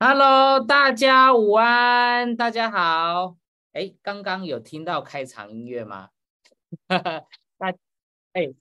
[0.00, 3.36] Hello，大家午安，大家好。
[3.72, 6.10] 哎，刚刚有听到开场音乐吗？
[6.86, 7.24] 哈哈，
[7.58, 7.74] 大
[8.32, 8.54] 哎，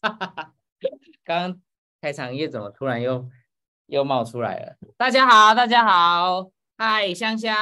[0.00, 0.54] 哈哈哈，
[1.22, 1.60] 刚刚
[2.00, 3.28] 开场音乐怎么突然又
[3.84, 4.76] 又冒出来了？
[4.96, 7.54] 大家好，大家好，嗨，香香，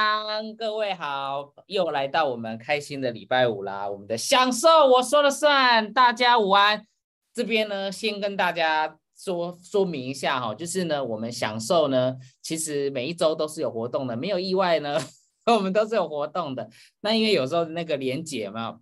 [0.57, 6.87] 各位好，又来到我们开心的礼拜五啦，我们的享受我说了算，大家午安。
[7.33, 8.97] 这边呢，先跟大家。
[9.17, 14.97] 说说明一下哈，就是呢，我们享受呢，其实每一周都是有活动的，没有意外呢，
[15.47, 16.69] 我们都是有活动的。
[17.01, 18.79] 那因为有时候那个连结嘛，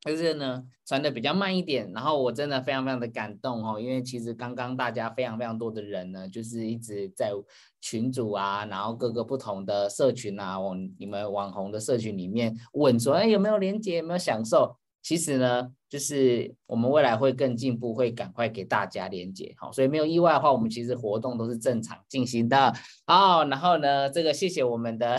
[0.00, 7.32] 就是呢传的比较慢一点，然后我真的非常非常的感动哦，因为其实刚刚大家非常非常多的人呢，就是一直在
[7.80, 14.76] 群组啊，然后各个不同的社群啊，网你们网红的社群里面问说，哎有没有连结，有没有享受？
[15.06, 22.74] 其实呢，就是我们未来会更进步，会赶快给大家连接，好，所以没有意外的话，我们其实活动都是正常进行的，
[23.06, 25.16] 好，然后呢，这个谢谢我们的，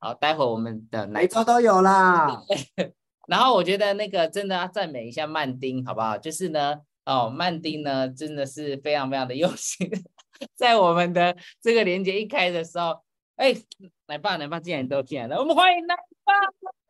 [0.00, 2.42] 好，待会我们的每周都有啦，
[3.28, 6.18] 然后我觉得那个真的要赞美一下曼丁，好不好？
[6.18, 9.88] 就是呢，哦，曼丁呢真的是非常非常的 用心，
[10.56, 13.00] 在我们的这个连接一开的时候，
[13.36, 13.54] 哎，
[14.08, 15.94] 奶爸奶爸竟然都进来了，我们欢迎奶
[16.24, 16.81] 爸。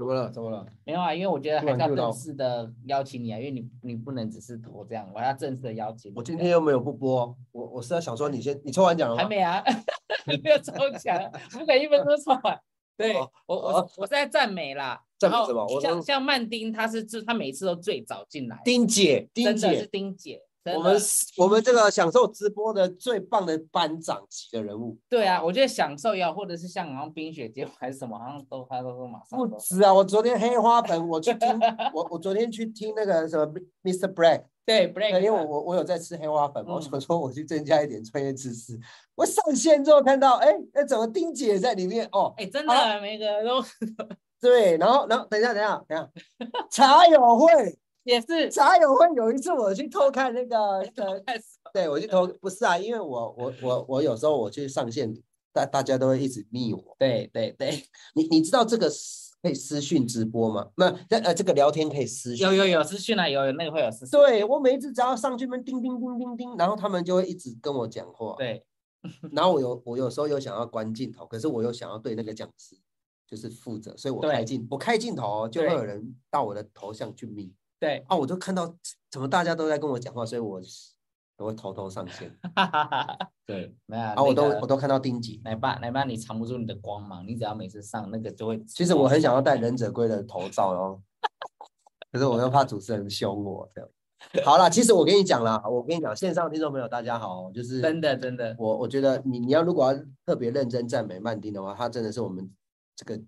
[0.00, 0.30] 怎么了？
[0.30, 0.66] 怎么了？
[0.86, 6.10] 没有啊，因为我觉得还是要正式的邀请你啊，因为你你不能只是投这样，我要正式的邀请。
[6.16, 9.22] 我今天又没有不播，我我是在想说你先，你抽完奖了吗？
[9.22, 9.62] 还没啊，
[10.42, 12.58] 没有抽奖，不可以一分钟抽完。
[12.96, 15.80] 对我我我在赞美啦，赞美什么？
[15.82, 18.58] 像像曼丁，他是就他每次都最早进来。
[18.64, 20.40] 丁姐，丁姐是丁姐。
[20.76, 20.96] 我们
[21.38, 29.92] 我们这个享受直播的最棒的班长级的人物，对啊，我觉得享受要或者是像好像冰雪节还是什么，好像都他都说马上不止啊！
[29.94, 31.48] 我昨天黑花粉，我去听
[31.94, 33.46] 我我昨天去听那个什么
[33.82, 34.12] Mr.
[34.12, 38.78] Black，对 Black，因为我我我有在吃黑花粉，我想说我去增加一点专业知识。
[39.14, 42.06] 我上线之后看到，哎，那怎么丁姐在里面？
[42.12, 43.64] 哦，哎，真的每个都
[44.38, 46.10] 对，然后然后等一下等一下等一下，
[46.70, 47.78] 茶友会。
[48.04, 51.22] 也是茶友会有一次我去偷看那个呃，
[51.72, 55.12] 对我去偷不是啊，因为我我我我有时候我去上线，
[55.52, 56.96] 大大家都会一直密我。
[56.98, 57.84] 对对对，
[58.14, 58.90] 你你知道这个
[59.42, 60.70] 可以私讯直播吗？
[60.76, 62.46] 那那呃这个聊天可以私讯。
[62.46, 64.10] 有有有私讯啊，有有那个会有私讯。
[64.10, 68.34] 对我每一次只要上去那叮叮叮叮叮，然后他们就会一直跟我讲话。
[68.38, 68.64] 对，
[69.32, 72.76] 然后我有我有时候又想要关镜头，可是我又想要对那个讲师
[73.26, 77.52] 就是负责，所以我开镜我开镜头就会有人到我的头像去密。
[77.80, 78.72] 对啊，我就看到
[79.10, 80.60] 怎么大家都在跟我讲话，所以我
[81.34, 82.30] 都会偷偷上线。
[83.46, 85.40] 对，没有啊，我都我都看到丁姐。
[85.42, 88.62] 奶爸，奶爸，你藏不住你的光芒，你只要每次上那个就会。
[88.64, 91.02] 其实我很想要戴忍者龟的头罩哦，
[92.12, 93.66] 可是我又怕主持人凶我。
[93.74, 93.90] 这样，
[94.44, 102.54] 好了，其实我跟你讲了，我跟你讲，线上听众朋友大家好，就是真的真的，我我觉得你你要如果要特别认真赞美曼丁的话，他真的是我们
[102.94, 103.18] 这个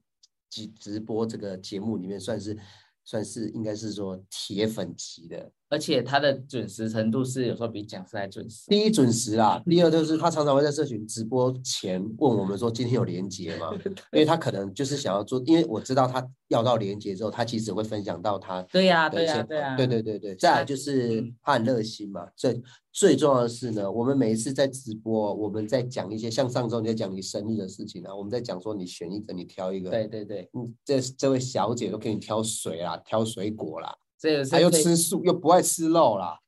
[0.50, 2.58] 直直播这个节目里面算是。
[3.04, 8.66] 算是应该是说铁粉级的，而且他的准时程度是有时候比讲师还准时。
[8.68, 13.72] 第一准时啦，第二就是他常常会在社群直播前问我们说今天有连接吗？
[14.12, 22.62] 因为他可能就是想要做，因为我知道他要到连接之后，他其实会分享到他对呀对呀对呀对对对对，再来就是他很热心嘛，最
[22.92, 33.90] 最重要的是呢，我们每一次在直播，我们在讲一些像上周你在讲你生日的事情啊，我们在讲说你选一个，你挑一个，对对对，嗯，这这位小姐都给你挑水啦，挑水果啦，
[34.22, 36.38] 这他又吃素又不爱吃肉啦，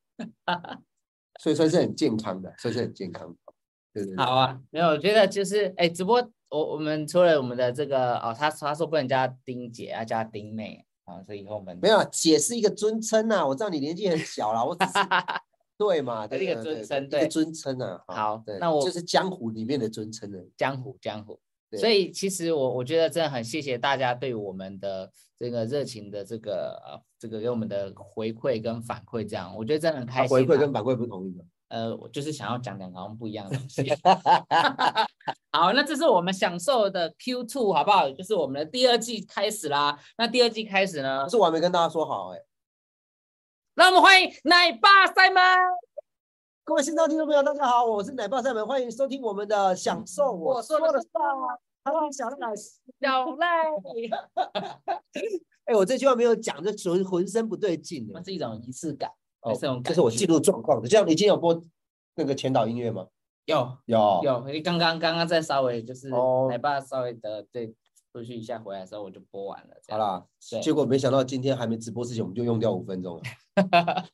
[1.41, 3.37] 所以说是很健康的，所以是很健康的，
[3.93, 4.17] 对对。
[4.17, 14.93] 好啊，没有，我觉得就是哎，直播我我们除了我们的这个哦，他他说不能叫丁姐，要叫丁妹啊，所以以后我们没有姐是一个尊称呐，我知道你年纪很小了，我只是。
[15.77, 18.01] 对嘛，一个尊称，对尊称啊。
[18.07, 20.39] 好，那我就是江湖里面的尊称了。
[20.57, 21.41] 江湖，江湖。
[21.73, 30.37] 所以其实我我觉得真的很谢谢大家对我们的这个热情的这个呃这个给我们的回馈跟反馈，这样我觉得真的很开心。
[30.37, 31.45] 回馈跟反馈不同意的。
[31.69, 33.83] 呃，我就是想要讲两个好像不一样的东西。
[35.51, 38.09] 好，那这是我们享受的 Q Two 好不好？
[38.13, 39.99] 就是我们的第二季开始啦。
[40.17, 41.29] 那第二季开始呢？
[41.29, 42.39] 是我还没跟大家说好哎。
[43.75, 45.43] 那我们欢迎奶爸赛门，
[46.67, 51.21] 各位新上听众朋友，大家好，我是奶爸赛门，欢迎收听我们的享受我说的话。
[51.85, 53.65] Hello，小赖，小赖。
[55.67, 59.11] 哎，我这句话没有讲，就浑浑身不对劲那，是一种仪式感，
[59.43, 59.53] 哦，
[59.85, 60.89] 这是我记录状况的。
[60.89, 61.63] 这样，你今天有播
[62.15, 63.09] 那个前导音乐吗？
[63.45, 64.45] 有，有，有。
[64.47, 66.09] 你刚刚刚刚在稍微就是
[66.49, 67.75] 奶爸稍微的对
[68.15, 69.75] 出去一下，回来的时候我就播完了。
[69.89, 70.25] 好啦，
[70.63, 73.23] 结果没想到今天还没直播之前，我们就用掉五分钟了。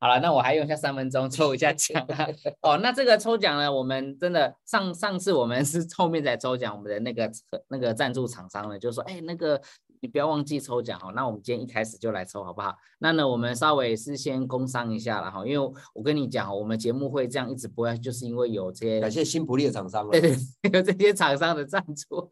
[0.00, 2.26] 好了，那我还用一下三分钟抽一下奖啊。
[2.62, 7.30] 哦，那这个抽奖呢，我们真的上上次我们是后面才抽奖，我们的那个
[7.68, 9.60] 那个赞助厂商呢就说，哎，那个
[10.02, 11.12] 你不要忘记抽奖哦。
[11.14, 12.76] 那我们今天一开始就来抽好不好？
[12.98, 20.20] 那呢，我们稍微是先工商一下了哈，因为我跟你讲，我们节目会这样一直播下去，就是因为有这些感谢新普利的厂商了对。
[20.62, 22.28] 对，有这些厂商的赞助，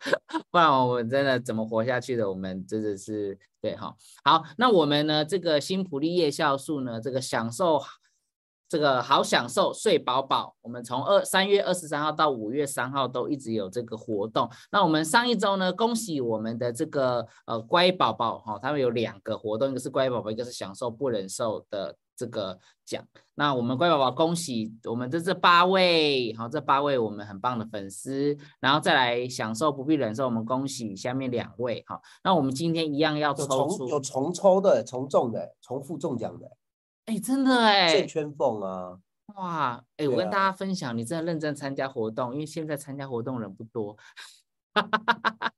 [0.51, 2.29] 不然我们真的怎么活下去的？
[2.29, 3.95] 我们真的是对哈。
[4.25, 7.81] 好，那我们呢，这个新普利夜酵素呢，这个享受
[8.71, 14.49] 这个好享受睡饱饱，我们从二三月二十三号到五月三号都一直有这个活动。
[14.71, 22.57] 那我们上一周呢，恭喜我们的这个呃乖宝宝哈，他们有两个活动，一个是乖宝宝，一个是享受不忍受的这个
[22.87, 23.05] 奖。
[23.35, 36.47] 那我们乖宝宝恭喜我们的这八位，好，这八位我们很棒的粉丝，然后再来享受不必忍受，我们恭喜下面两位，哦，那我们今天一样要抽有重抽的、重中的、重复中奖的，
[37.11, 38.97] 哎，真的哎线，圈缝啊，
[39.35, 43.97] 哇，哎，我跟大家分享，你真的认真参加活动，因为现在参加活动人不多。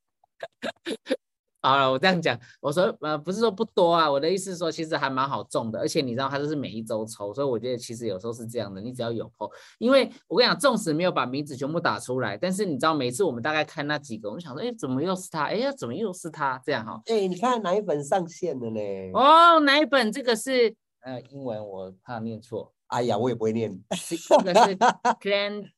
[1.64, 15.44] 好了，我这样讲，我说呃不是说不多啊，我的意思是说其实还蛮好中的，而且你知道它就是每一周抽，所以我觉得其实有时候是这样的，你只要有 PO，因为我跟你讲，纵使没有把名字全部打出来，但是你知道每次我们大概看那几个，我们想说，哎，怎么又是他？
[15.44, 16.58] 哎呀，怎么又是他？
[16.64, 18.80] 这样哈、哎、你看哪一本上线了呢？
[19.12, 20.10] 哦，哪一本？
[20.10, 22.74] 这个是呃英文，我怕念错。
[22.86, 23.82] 哎呀，我也不会念。
[23.90, 24.76] 这 个是
[25.20, 25.70] Clan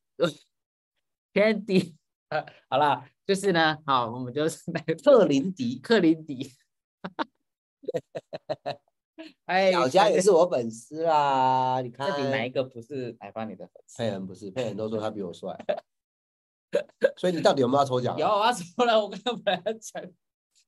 [1.32, 1.94] Candy，
[2.28, 6.52] 呃，好啦，就是呢，好，我们就 是来特林迪，克林迪，
[9.46, 11.80] 哎，小佳也是我粉丝啦。
[11.82, 13.98] 你看到，底哪一个不是来帮你的粉丝？
[13.98, 15.56] 佩恩不是，佩恩都说他比我帅。
[17.16, 18.18] 所以你到底有没有要抽奖？
[18.18, 20.02] 有啊，抽了，我刚刚本来要讲。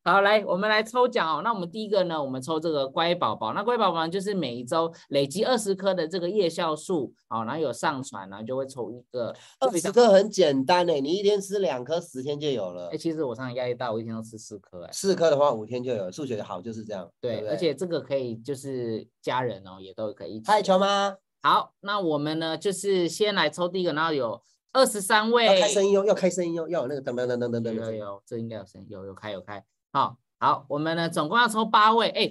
[0.07, 1.43] 好，来，我们来抽奖哦。
[1.43, 3.53] 那我们第一个呢，我们抽这个乖宝宝。
[3.53, 9.35] 那乖宝宝就是每一周累积二十颗的这个叶酵素，好，然后有上传，然后就会抽一个。
[9.59, 12.97] 二十颗很简单诶，你一天吃两颗，十天就有了哎，。
[12.97, 14.91] 其实我上次压力大，我一天都吃四颗，哎。
[14.93, 16.09] 四颗的话，五天就有。
[16.13, 20.47] 数学好就是这样，对，而且这个可以就是家人哦，也都可以一起。
[20.47, 24.41] 嗨，球吗，好，那我们呢就是先来抽第一个，然后有
[24.73, 25.47] 二十三位。
[25.47, 29.65] 要开声音哦，要开声音哦，要有那个噔噔噔噔噔噔这应该有声，有有开有开。
[29.97, 32.31] 好，好，我们呢总共要抽八位，哎，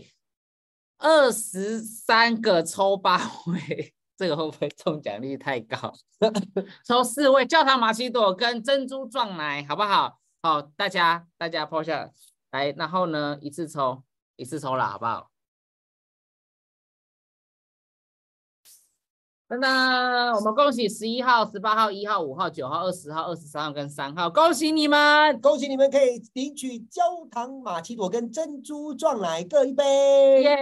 [0.99, 3.17] 二十三个抽八
[3.47, 5.91] 位，这个会不会中奖率太高？
[6.85, 10.19] 抽四位教堂玛奇朵跟珍珠撞奶，好不好？
[10.43, 12.07] 好，大家大家抛下
[12.51, 14.03] 来，然后呢一次抽，
[14.35, 15.31] 一次抽了，好不好？
[19.47, 25.39] 噔噔，我们恭喜十一号、十八号、一号、五号、九号、二十号、二十三号跟三号，恭喜你们！
[25.39, 30.41] 恭喜你们可以领取焦糖玛奇朵跟珍珠撞奶各一杯。
[30.41, 30.57] 耶！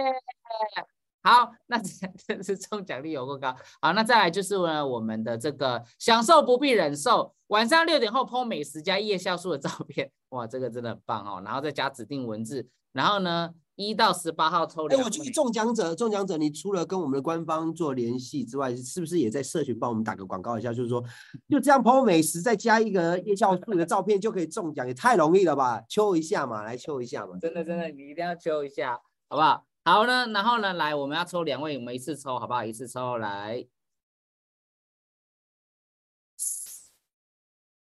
[1.22, 3.56] 好，那这这是中奖率有够高。
[3.80, 11.40] 好，那再来就是呢，我们的这个享受不必忍受，晚上六点后 PO 美食加夜校树的照片，哇，这个真的很棒哦。
[11.42, 15.04] 然后再加指定文字，然后呢，一到十八号抽哎，两位。
[15.04, 20.72] 我觉得中奖者，中奖者，你除了跟我们的官方做联系之外，是不是也在社群帮我们打个广告一下？
[20.72, 21.02] 就是说，
[21.48, 25.82] 就这样 PO 美食，再加一个夜校树的照片就可以中奖，也太容易了吧？
[25.88, 27.38] 抽一下嘛，来抽一下嘛。
[27.40, 28.98] 真的真的，你一定要抽一下，
[29.28, 29.64] 好不好？
[29.84, 32.64] 好呢，然后呢，来，我们要抽两位，我们一次抽，好不好？
[32.64, 33.66] 一次抽来。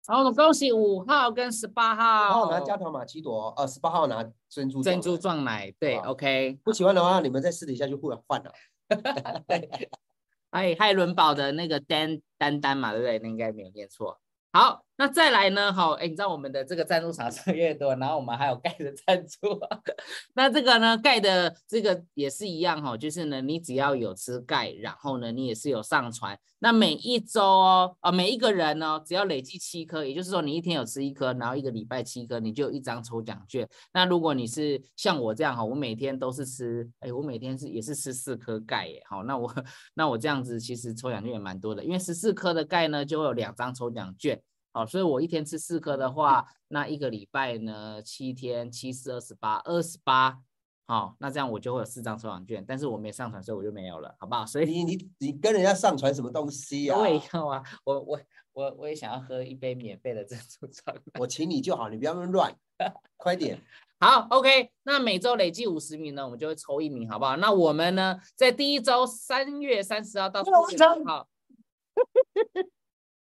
[0.06, 6.58] 好，我们恭喜五号跟十八号然号后拿加条玛奇朵，呃，十八号拿珍珠珍珠撞撞奶，对，OK。
[6.64, 8.52] 不喜欢的话，你们在私底下就互换了。
[10.50, 13.18] 哎，海伦堡的那个丹丹丹嘛，对不对？
[13.20, 14.18] 那应该没有念错。
[14.52, 15.72] 好，那再来呢？
[15.72, 19.58] 好，哎，你知道我们的这个赞助厂商越多，然后我们还有盖的赞助，
[20.36, 33.66] 那这个呢，盖的这个也是一样哈、就是呢，你只要有吃盖，然后呢，你也是有上传，那每一周哦，啊、每一个人呢，只要累计七颗，也就是说你一天有吃一颗，然后一个礼拜七颗，你就有一张抽奖券。
[33.94, 39.50] 那如果你是像我这样哈，我每天都是吃，哎，我每天是也是吃四颗钙耶，好，那我
[39.96, 44.38] 那我这样子其实抽奖券也蛮多的，因为十四颗的钙呢就会有两张抽奖券，
[44.72, 50.38] 好，所以我一天吃四颗的话，那一个礼拜呢七天七四二十八，二十八，
[50.86, 54.46] 好，那这样我就会有四张抽奖券，但是我没上传，所以我就没有了，好不好？
[54.46, 58.20] 所以你你你跟人家上传什么东西呀、我也要啊，我我
[58.52, 61.20] 我我也想要喝一杯免费的珍珠撞奶。
[61.20, 62.54] 我请你就好，你不要那么乱，
[63.16, 63.60] 快点。
[64.02, 67.36] 好，OK，那每周累计五十名呢，我们就会抽一名，好不好？
[67.36, 71.28] 那我们呢，在第一周三月三十号到四月号，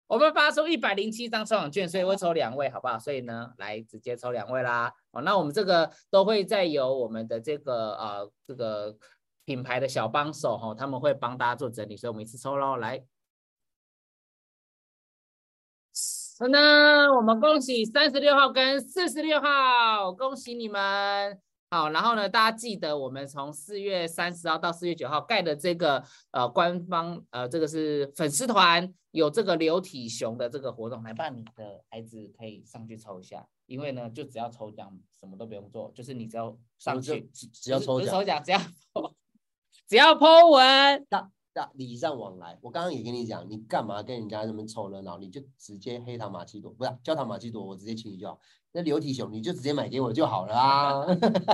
[0.08, 2.98] 我们发出一百零七张抽奖券，所以会抽两位，好不好？
[2.98, 4.92] 所以呢，来直接抽两位啦。
[5.12, 8.96] 哦，那我们这个都会再由我们的这个呃这个
[9.46, 13.04] 品牌的小帮手哈、他们会帮大家做整理，所以我们一次抽喽，来。
[16.38, 21.42] 真的，我们恭喜三十六号跟四十六号，恭喜你们！
[21.70, 38.62] 好，然后呢，大家记得我们从四月三十号到四月九号盖的这个呃官方呃这个是粉丝团有这个流体熊的这个活动，来办，你的孩子可以上去抽一下，因为呢就只要抽奖，什么都不用做，就是你只要上去，只只要抽奖，只要
[39.90, 41.30] 只要 po 文，那
[41.74, 42.58] 礼尚往来。
[42.62, 45.18] 我刚刚也跟你讲，你干嘛跟人家那么凑热闹？
[45.18, 48.40] 你就直接黑糖玛奇朵，不是焦糖玛奇朵，我直接请你就好。
[48.78, 51.04] 那流体熊你就直接买给我就好了啊。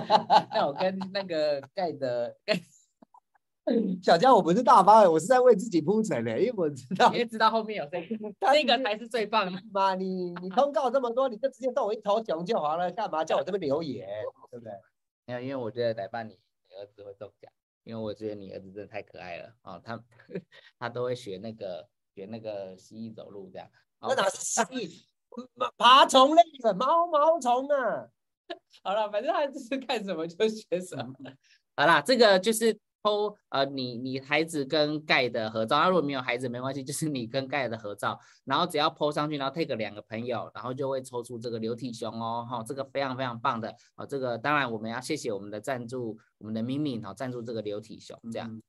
[0.53, 2.61] 那我跟那个盖的盖，
[4.03, 9.57] 小江，我不是大方的，我是在为自己铺陈的，因为我知道因为知道后面有这个，他这个才是最棒的。
[9.71, 14.05] 妈，你你通告这么多，你就直接送我一头熊就好了，干嘛叫我这边留言，
[14.51, 14.73] 对不对？
[15.25, 16.33] 没有，因为我觉得来办你
[16.67, 17.49] 你儿子会中奖，
[17.85, 20.03] 因为我觉得你儿子真的太可爱了哦，他
[20.77, 23.65] 他都会学那个学那个蜥蜴走路这样。
[23.99, 25.12] 哦那哪是蜥蜴？
[25.57, 28.07] 爬爬虫类的毛毛虫啊！
[28.83, 31.13] 好了，反正他就是看什么就学什么。
[31.75, 48.49] 好啦，这个就是偷呃你你孩子跟盖的合照，那如果没有孩子没关系，就是你跟盖的合照，然后只要 PO 上去，然后 take 两个朋友，然后就会抽出这个流体熊哦，哈、这个非常非常棒的哦，这个当然我们要谢谢我们的赞助，我们的敏敏哦赞助这个流体熊这样。
[48.49, 48.61] 嗯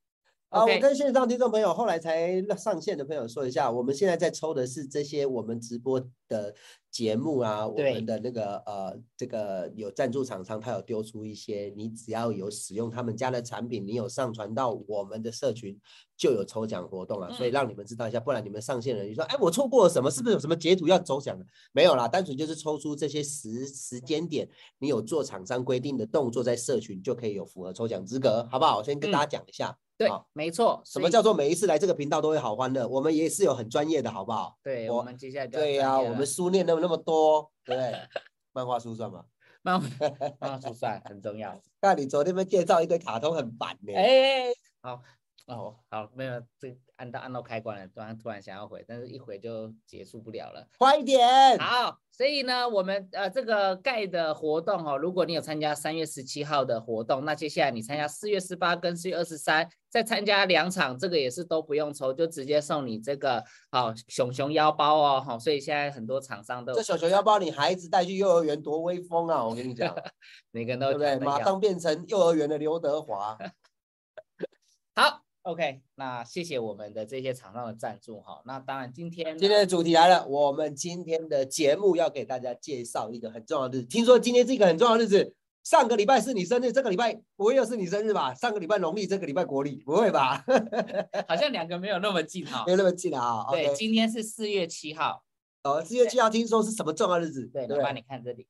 [0.55, 6.55] 啊，我跟线上听众朋友后来才上线的朋友说一下，我们现在在抽的是这些我们直播的
[6.89, 15.77] 节目啊，我们的那个呃，这个有赞助厂商，他有丢出一些，你只要有使用他们家的产品，你有上传到我们的社群，
[16.15, 21.45] 就有抽奖活动了，所以嗯让你们知道一下，不然你们上线了，你说哎我错过了什么，是不是有什么截图要抽奖的？
[21.73, 24.47] 没有啦，单纯就是抽出这些时时间点，
[24.79, 28.77] 你有做厂商规定的动作在社群，就可以有符合抽奖资格，好不好？
[28.77, 29.77] 我先跟大家讲一下。
[29.97, 30.81] 对好，没错。
[30.85, 32.87] 什么叫做每一次来这个频道都会好欢乐？
[32.87, 34.57] 我们也是有很专业的，好不好？
[34.63, 34.89] 对？
[34.89, 37.93] 我我们接下来对呀、我们书念那么那么多，对不对？
[38.53, 39.23] 漫画书算吗？
[39.61, 39.87] 漫画
[40.39, 41.59] 漫画书算很重要。
[41.81, 44.45] 那你昨天们介绍一堆卡通很烦呢、哎，
[44.81, 45.01] 好
[45.47, 50.67] 哦，好，没有，这按到按到开关了，突然突然想要回，但是一回就结束不了了。
[50.79, 51.59] 快一点！
[51.59, 69.45] 好，所以呢，我们呃这个盖的活动哦，如果你有参加三月十七号的活动，那接下来你参加四月十八跟四月二十三，再参加两场，这个也是都不用抽，就直接送你这个好熊熊腰包哦，好，所以现在很多厂商都这熊熊腰包，你孩子带去幼儿园多威风啊！
[69.45, 69.95] 我跟你讲，
[70.49, 71.19] 每个人都对不对？
[71.19, 73.37] 马上变成幼儿园的刘德华。
[74.95, 78.41] 好，OK，那谢谢我们的这些厂商的赞助哈。
[78.45, 83.87] 那当然今天今天的主题来了，我们今天的节目要给大家介绍一个很重要的日子。
[83.87, 88.33] 听说今天是一个很重要的日子，上个礼拜是你生日，这个礼拜不会又是你生日吧？
[88.33, 90.43] 上个礼拜农历，这个礼拜国历，不会吧？
[91.29, 92.71] 好像两个没有那么近哈没。
[92.71, 93.45] 有那么近啊。
[93.51, 95.23] 对今天是四月七号，
[95.63, 97.45] 哦，四月七号听说是什么重要日子？
[97.53, 98.47] 对，对不对麻烦你看这里，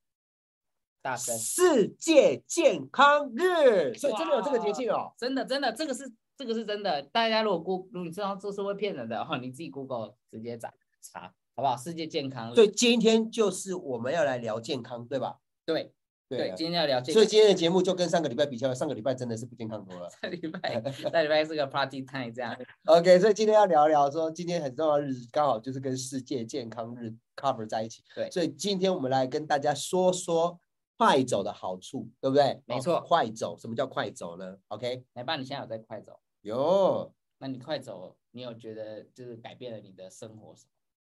[1.01, 5.13] 大声，世界健康日，所以真的有这个节庆哦。
[5.17, 7.01] 真的真的，这个是这个是真的。
[7.01, 11.77] 大家如果 Google，如果你知道这是会骗人的哦，你自己 Google 直接查查，好不好？
[11.77, 15.39] 世界健康日，所以今天就是我们要来聊健康，对吧？
[15.65, 15.93] 对
[16.27, 17.13] 对，啊今天要聊健康。
[17.13, 20.09] 所以今天的节目就跟上个礼拜比较了，上个礼拜真的是不健康多了。
[20.09, 22.57] 上礼拜上礼拜是个 party time 这样。
[22.85, 28.03] OK，所以今天要聊聊说，今天很重要的日子，刚好就是跟世界健康日 cover 在一起。
[28.15, 30.59] 对所以今天我们来跟大家说说
[30.97, 32.43] 快走的好处，对不对？
[32.51, 36.19] 哦没错快走，什么叫快走呢？OK，来吧，你现在有在快走？
[36.45, 40.69] 有，那你快走，你有觉得就是改变了你的生活什么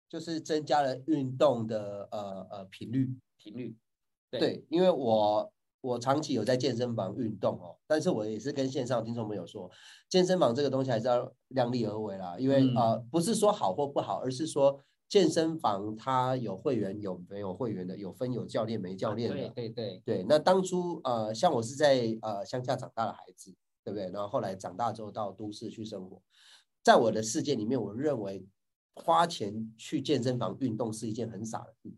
[0.08, 3.14] 就是增加了运动的呃呃频率。
[3.36, 3.76] 频率？
[4.30, 9.70] 对对，因为我我长期有在健身房运动哦，但是我也是跟线上听众朋友说，
[10.08, 19.36] 健身房这个东西还是要量力而为啦，因为、嗯呃不是说好或不好，而是说健身房它有会员有没有会员的，有分有教练没教练的。
[19.50, 23.54] 对对对，对，那当初呃，像我是在呃乡下长大的孩子，
[23.88, 24.10] 对不对？
[24.12, 26.20] 然后后来长大之后到都市去生活，
[26.82, 28.44] 在我的世界里面，我认为
[28.94, 31.90] 花钱去健身房运动是一件很傻的事。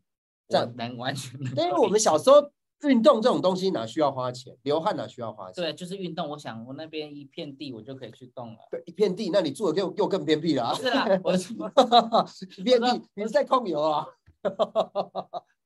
[0.48, 2.50] 这我样能完全能因为我们小时候
[2.82, 4.56] 运动这种东西哪需要花钱？
[4.62, 5.62] 流汗哪需要花钱？
[5.62, 6.28] 对，就是运动。
[6.28, 8.58] 我想我那边一片地，我就可以去动了。
[8.70, 10.74] 对，一片地，那你住的又又更偏僻了啊！
[10.74, 11.52] 是啊，我是
[12.58, 14.06] 一片地你是在控油啊？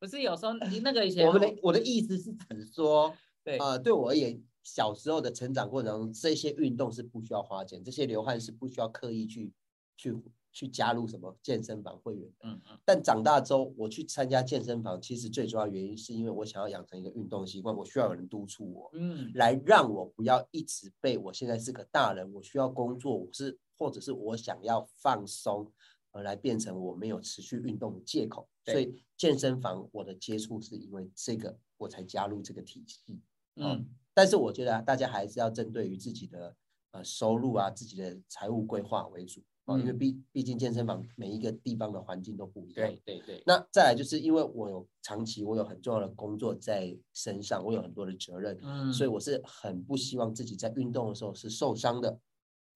[0.00, 9.52] 不是有时候你那个以前我们的我的意思是指说，对呃，对我而言，小时候的成长过程中，这些运动是不需要花钱，这些流汗是不需要刻意去
[9.96, 10.16] 去
[10.50, 12.32] 去加入什么健身房会员。
[12.42, 25.70] 嗯嗯但长大之后，我去参加健身房，其实最主要原因是因为我想要养成一个运动习惯，我需要有人督促我，嗯来让我不要一直被我现在是个大人，我需要工作，我是或者是我想要放松，
[26.10, 28.48] 而来变成我没有持续运动的借口。
[28.64, 33.20] 所以健身房我的接触是因为这个我才加入这个体系。
[33.56, 36.54] 嗯但是我觉得、啊、大家还是要针对于自己的
[36.92, 39.42] 呃收入啊、自己的财务规划为主。
[39.66, 39.98] 哦，因为嗯。
[39.98, 42.74] 毕毕竟健身房每一个地方的环境都不一样。
[42.74, 48.92] 对对对，那再来就是因为我有长期我有很重要的工作在身上，我有很多的责任，嗯。
[48.92, 52.20] 所以我是很不希望自己在运动的时候是受伤的。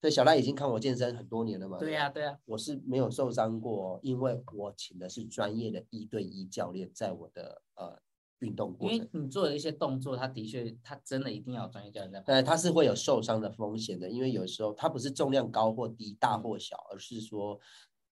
[0.00, 8.00] 所以小赖已经看我健身很多年了嘛，对呀、对呀、我是没有受伤过哦，因为我请的是专业的一对一教练，在我的呃
[8.40, 8.98] 运动因过程。
[8.98, 17.58] 为你做的一些动作，他的确他真的一定要有专业教练在旁呃，它是会有受伤的风险的，因为有时候它不是重量高或低、大嗯或小，而是说，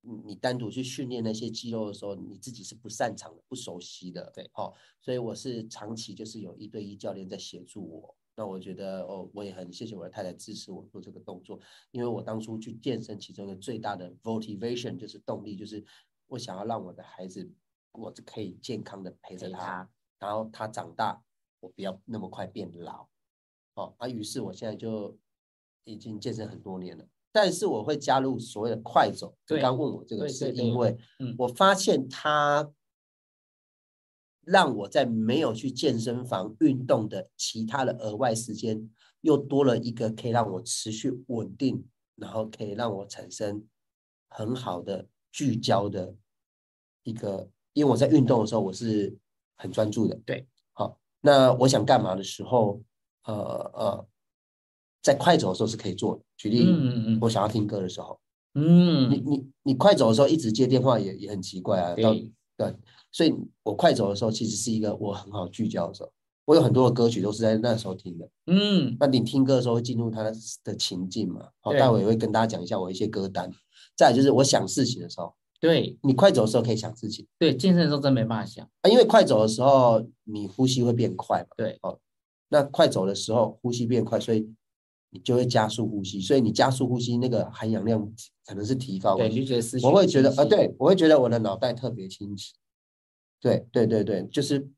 [0.03, 4.31] 嗯你单独去训练那些肌肉的时候，你自己是不擅长的、不熟悉的。
[4.35, 8.17] 对，好、所以我是长期就是有一对一教练在协助我。
[8.37, 11.61] 那我觉得哦，我也很谢谢我的太太支持我做这个动作，
[11.93, 15.85] 因为我当初去健身，其中一个最大的 motivation 就是动力，就是
[16.27, 17.49] 我想要让我的孩子，
[17.93, 21.23] 我是可以健康的陪着他然后他长大，
[21.61, 23.09] 我不要那么快变老。
[23.75, 25.19] 哦，啊，于是我现在就
[25.85, 29.37] 已经健身很多年了，但是我会加入所谓的快走。
[29.47, 32.73] 就刚问我这个，是因为嗯我发现它
[34.43, 38.89] 让我在没有去健身房运动的其他的额外时间，
[39.23, 43.67] 又多了一个可以让我持续稳定，然后可以让我产生
[44.29, 46.15] 很好的聚焦的
[47.03, 49.19] 一个，因为我在运动的时候我是
[49.57, 50.19] 很专注的。
[50.25, 52.81] 对，好，那我想干嘛的时候，
[53.25, 53.35] 呃
[53.75, 54.07] 呃，
[55.03, 56.23] 在快走的时候是可以做的。
[56.37, 58.19] 举例，嗯嗯嗯我想要听歌的时候，
[58.55, 61.91] 嗯，你你你快走的时候一直接电话也也很奇怪啊。
[61.91, 62.77] 到对，对，
[63.13, 66.13] 所以我快走的时候其实是一个我很好聚焦的时候。
[66.47, 68.29] 我有很多的歌曲都是在那时候听的。
[68.49, 71.49] 嗯那你听歌的时候会进入他的情境嘛？
[71.61, 73.51] 好，待会也会跟大家讲一下我一些歌单。
[73.97, 75.35] 再来就是我想事情的时候，
[75.65, 81.49] 对你快走的时候可以想自己对，健身的时候真没办法想，啊，因为快走的时候你呼吸会变快嘛。
[81.57, 81.99] 对，哦，
[82.51, 84.47] 那快走的时候呼吸变快，所以
[85.09, 87.99] 你就会加速呼吸，所以你加速呼吸那个含氧量
[88.45, 89.27] 可能是提高的。
[89.27, 92.53] 对，你就觉得思绪我会觉得，呃，对，我会觉得我的脑袋特别清晰。
[93.41, 94.69] 对对对对，就是，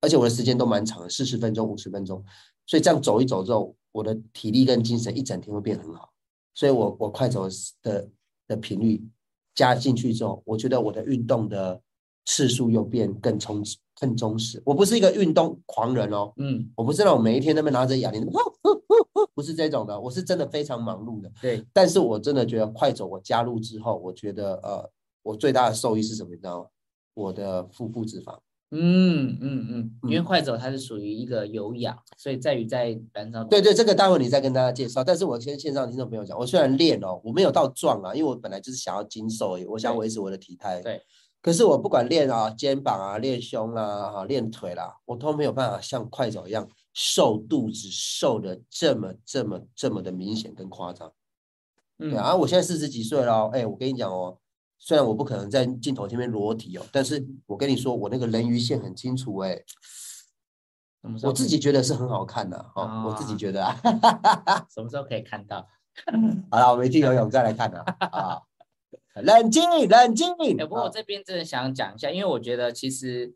[0.00, 2.24] 而且我的时间都蛮长的，四十分钟、五十分钟，
[2.66, 6.12] 所以这样走一走之后，我的体力跟精神一整天会变很好。
[6.54, 7.48] 所以我我快走
[7.82, 8.08] 的
[8.46, 9.04] 的频率
[9.56, 11.80] 加进去之后，我觉得我的运动的
[12.24, 14.62] 次数又变更充实、更充实。
[14.64, 18.24] 我不是一个运动狂人哦，嗯，我不是那种每一天那边拿着哑铃，
[19.34, 21.32] 不是这种的，我是真的非常忙碌的。
[21.40, 24.90] 对，但是我真的觉得快走，我加入之后，我觉得呃，
[25.22, 26.30] 我最大的受益是什么？
[26.30, 26.66] 你知道吗？
[27.14, 28.38] 我的腹部脂肪。
[28.70, 35.04] 嗯嗯嗯，因为嗯快走它是属于一个有氧，所以在于在燃烧，对对，这个待会你再跟大家介绍。
[35.04, 40.80] 但是我先线上听众朋友讲，我虽然练哦，我没有到壮啊，因为我本来就是想要精瘦而已，我想对维持我的体态。
[40.82, 41.00] 对。
[41.42, 51.12] 可是我不管练啊，肩膀啊，练胸啦，哈，练腿啦，我都没有办法像快走一样瘦肚子，瘦的这么这么这么的明显跟夸张。
[52.00, 54.36] 嗯对啊，我现在四十几岁了哦，哎，我跟你讲哦，
[54.78, 59.60] 虽然我不可能在镜头前面裸体哦，但是我跟你说，我那个人鱼线很清楚哎，
[61.22, 63.74] 我自己觉得是很好看的哦，我自己啊觉得啊，
[64.70, 65.66] 什么时候可以看到？
[66.50, 68.42] 好了，我们去游泳再来看啊，啊，
[69.22, 70.90] 冷静冷静，哎、不过我啊。
[70.92, 73.34] 这边真的想讲一下，因为我觉得其实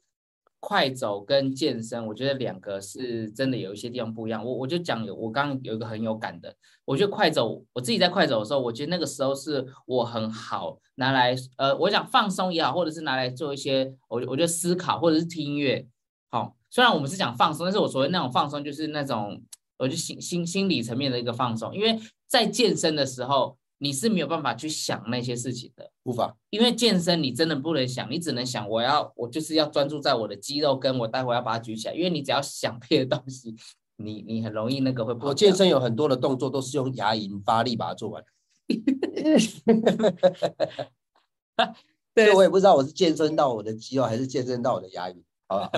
[0.61, 4.45] 快走跟健身，我觉得两个是真的有一些地方不一样。
[4.45, 15.87] 我我就讲有，我刚刚有一个很有感的，我觉得快走，我自己在快走的时候，我觉得那个时候是我很好拿来，呃，我想放松也好，或者是拿来做一些，我我觉得思考或者是听音乐。
[16.29, 19.43] 好，虽然我们是讲放松，但是我所谓那种放松，就是那种
[19.79, 25.91] 我就心心心理层面的一个放松，因为在健身的时候，你是没有办法去想那些事情的。
[26.03, 31.95] 无法，因为健身你真的不能想，你只能想我要我就是要专注在我的肌肉，跟我待会要把它举起来。
[31.95, 33.55] 因为你只要想别的东西，
[33.97, 38.23] 你你很容易那个会跑我健身有很多的动作都是用牙龈发力把它做完，
[42.15, 45.73] 所以我也不知道我是健身到我的肌肉还是健身到我的牙龈，好不好？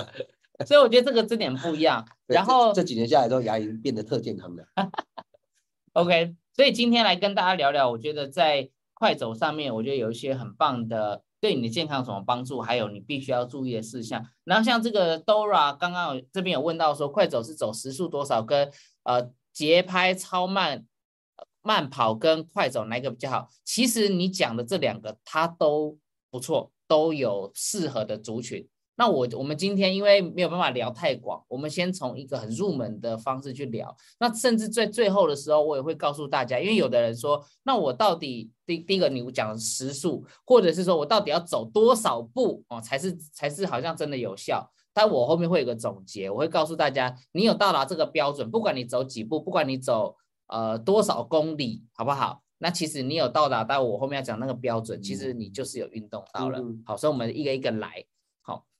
[0.67, 2.07] 所以我觉得这个这点不一样。
[2.27, 4.65] 然后这几年下来之后，牙龈变得特健康的。
[5.93, 14.23] OK，所以今天来跟大家聊聊，我觉得在快走上面，我觉得有一些很棒的对你的健康有什么帮助，还有你必须要注意的事项。
[14.43, 20.85] 然后像这个 Dora 刚刚有这边有问到说，快走是走时速多少，跟呃节拍超慢，
[21.63, 23.49] 慢跑跟快走哪一个比较好？
[23.65, 25.97] 其实你讲的这两个，它都
[26.29, 28.67] 不错，都有适合的族群。
[29.03, 33.93] 那我我们今天因为没有办法聊太广，我们先从一个很入门的方式去聊。
[34.17, 44.71] 那甚至在最后的时候，我也会告诉大家，因为有的人说，那我到底第第一个你讲时速，或者是说我到底要走多少步哦，才是才是好像真的有效？
[44.93, 50.15] 但我后面会有个总结，我会告诉大家，你有到达这个标准，不管你走几步，不管你走
[50.47, 52.41] 呃多少公里，好不好？
[52.57, 56.63] 那其实你有到达到我后面要讲那个标准，其实你就是有运动到了。
[56.85, 58.05] 好，所以我们一个一个来。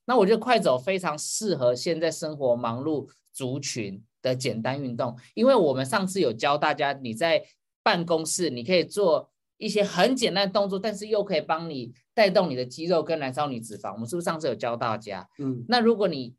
[0.06, 7.42] 那我觉得快走非常适合现在生活忙碌族群的简单运动，因为我们上次有教大家，你在
[7.82, 13.92] 办公室你可以做一些很简单的动作，但是又可以帮你带动你的肌肉跟燃烧你脂肪。
[13.94, 15.28] 我们是不是上次有教大家？
[15.38, 16.34] 嗯，那如果你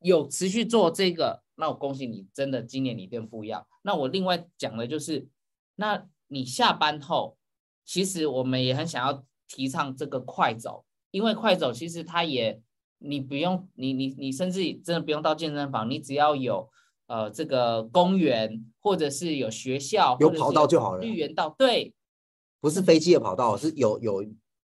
[0.00, 3.66] 有持续做这个，那我恭喜你，真的今年你变不一样。
[3.82, 5.26] 那我另外讲的就是，
[5.74, 7.36] 那你下班后，
[7.84, 12.60] 其实我们也很想要提倡这个快走，因为快走其实它也。
[13.06, 16.68] 你不用，你你你甚至真的不用到健身房，你只要有
[17.06, 21.02] 呃这个公园，或者是有学校，有跑道就好了。
[21.02, 21.94] 绿园道，对，
[22.60, 24.24] 不是飞机的跑道，是有有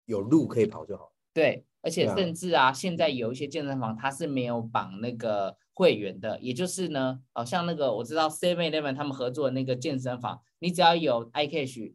[0.07, 1.12] 有路可以跑就好。
[1.33, 11.94] 对，而且甚至啊，现在有一些健身房它是没有绑那个会员的，也就是呢，好像那个我知道 Seven Eleven 他们合作的那个健身房，你只要有 iCash。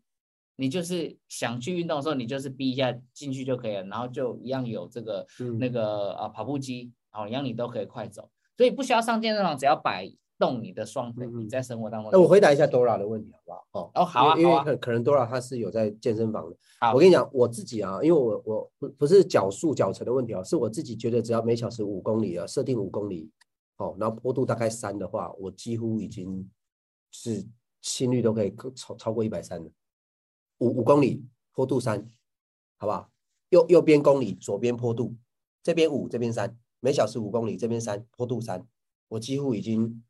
[0.60, 5.26] 你就是想去运动的时候，你就是逼一下进去就可以了，然后就一样有这个
[5.58, 12.12] 那个啊跑步机，然后一样你都可以快走，所以不需要上健身房，只要摆动你的双腿，你在生活当中。
[12.12, 13.66] 那我回答一下 Dora 的问题好不好？
[13.72, 16.58] 哦哦好啊，因为可可能 Dora 他是有在健身房的。
[16.94, 23.30] 我跟你讲，我自己啊，因为我我不不是脚速脚程的问题啊，是我自己觉得只要每小时五公里啊，设定五公里，
[23.78, 26.50] 哦，然后坡度大概三的话，我几乎已经
[27.12, 27.46] 是
[27.82, 29.70] 心率都可以超超过一百三了。
[30.60, 32.06] 五五公里坡度三，
[32.78, 33.10] 好不好？
[33.50, 35.16] 右右边公里，左边坡度，
[35.64, 38.66] 这边五，这边三，每小时五公里，这边三，坡度三，
[39.08, 40.04] 我几乎已经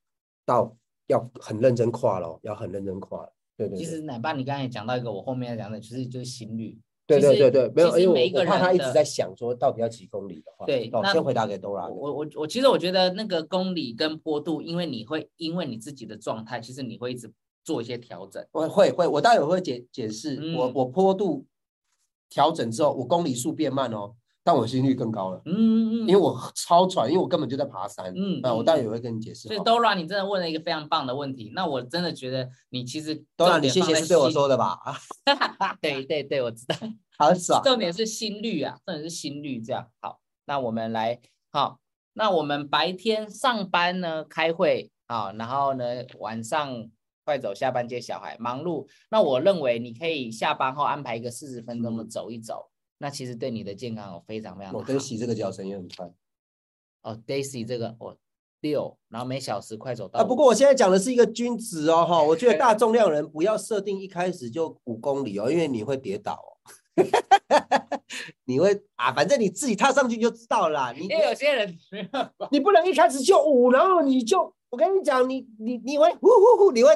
[0.45, 0.75] 到
[1.07, 3.33] 要很认真跨了，要很认真跨了。
[3.55, 3.77] 对对。
[3.77, 6.79] 其实奶爸，你刚才也讲到一个，我后面要讲的，其实就是心率。
[7.07, 10.65] 对对对对，没有，因为我怕他一直在想说到底要几公里的话。
[10.65, 11.89] 对，那先回答给 Dora。
[11.89, 17.31] 我我我，其实我觉得那个公里跟坡度，因为你会因为你自己的状态，其实你会一直。
[17.69, 20.55] 做一些调整，我会会，我待会会解解释。
[20.57, 21.45] 我我坡度
[22.27, 25.39] 调整之后，我公里数变慢哦，但我心率更高了。
[25.45, 28.11] 嗯嗯嗯，因为我超喘，因为我根本就在爬山。
[28.15, 29.47] 嗯，啊，我待会也会跟你解释。
[29.47, 31.51] 所以 Dora，你真的问了一个非常棒的问题。
[31.53, 34.79] 那我真的觉得你其实 Dora，你谢谢是对我说的吧？
[35.79, 36.75] 对对对，我知道。
[37.19, 37.61] 好爽。
[37.63, 39.61] 重点是心率啊，重点是心率。
[39.61, 41.19] 这样好，那我们来
[41.51, 41.79] 好，
[42.13, 45.85] 那我们白天上班呢，开会啊，然后呢
[46.17, 46.89] 晚上。
[47.29, 48.87] 快走，下班接小孩，忙碌。
[49.11, 54.73] 那我认为你可以下班后安排一个四十分钟的走一走，那其实对你的健康有非常非常。
[54.73, 56.11] 我 Daisy 这个脚程也很快。
[57.03, 58.17] 哦，Daisy 这个我
[58.61, 60.21] 六，然后每小时快走到。
[60.21, 66.49] 啊，不过我现在讲的是一个均值哦，哈，我觉得大 重量人不要设定一开始就五公里哦，因为你会跌倒哦。
[68.45, 70.91] 你会啊，反正你自己踏上去就知道啦。
[70.93, 71.77] 因为有些人，
[72.49, 76.89] 你不能一开始就五，然后你就，我跟你讲，你你你会呼呼呼，你会。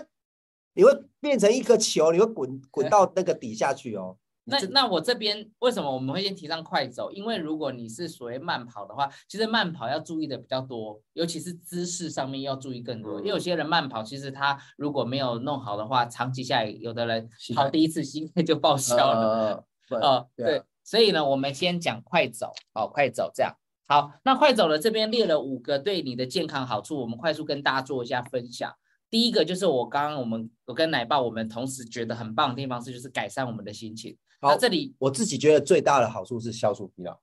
[0.74, 4.18] 你会变成一颗球，你会滚滚到那个底下去哦。
[4.46, 7.10] 那那我这边为什么我们会先提倡快走？
[7.12, 13.20] 因为如果你是所谓慢跑的话，其实慢跑要注意的比较多，尤其是姿势上面要注意更多。
[13.20, 19.66] 因为有些人慢跑，其实他如果没有弄好的话，长期下来，有的人跑第一次心肺就报销了。
[19.90, 23.56] 哦，对，所以呢，我们先讲快走，哦，快走这样。
[23.88, 28.76] 好，那快走了这边列了五个对你的健康好处，我们快速跟大家做一下分享。
[29.14, 34.18] 第一个就是我刚刚我们我跟奶爸我们同时觉得很棒的地方是，就是改善我们的心情。
[34.42, 37.16] 好，这里我自己觉得最大的好处是消除疲劳。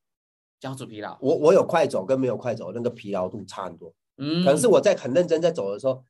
[0.60, 3.92] 消除疲劳，我我有快走跟没有快走那个疲劳度差很多。
[4.18, 6.04] 嗯，可能是我在很认真在走的时候，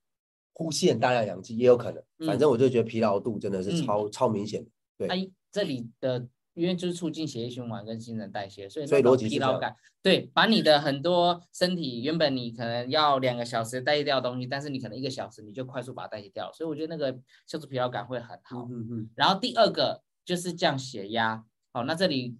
[0.52, 2.04] 呼吸很大量氧气也有可能。
[2.26, 4.62] 反正我就觉得疲劳度真的是超超明显。
[4.98, 6.28] 对，哎，这里的。
[6.54, 18.66] 因为就是促进血液循环跟新陈代谢，所以那种疲劳感，对，把你的很多身体原本你可能要两个小时代谢掉的东西，但是你可能一个小时你就快速把它代谢掉，所以我觉得那个消除疲劳感会很好。
[18.70, 19.10] 嗯嗯。
[19.14, 22.36] 然后第二个就是降血压，好，那这里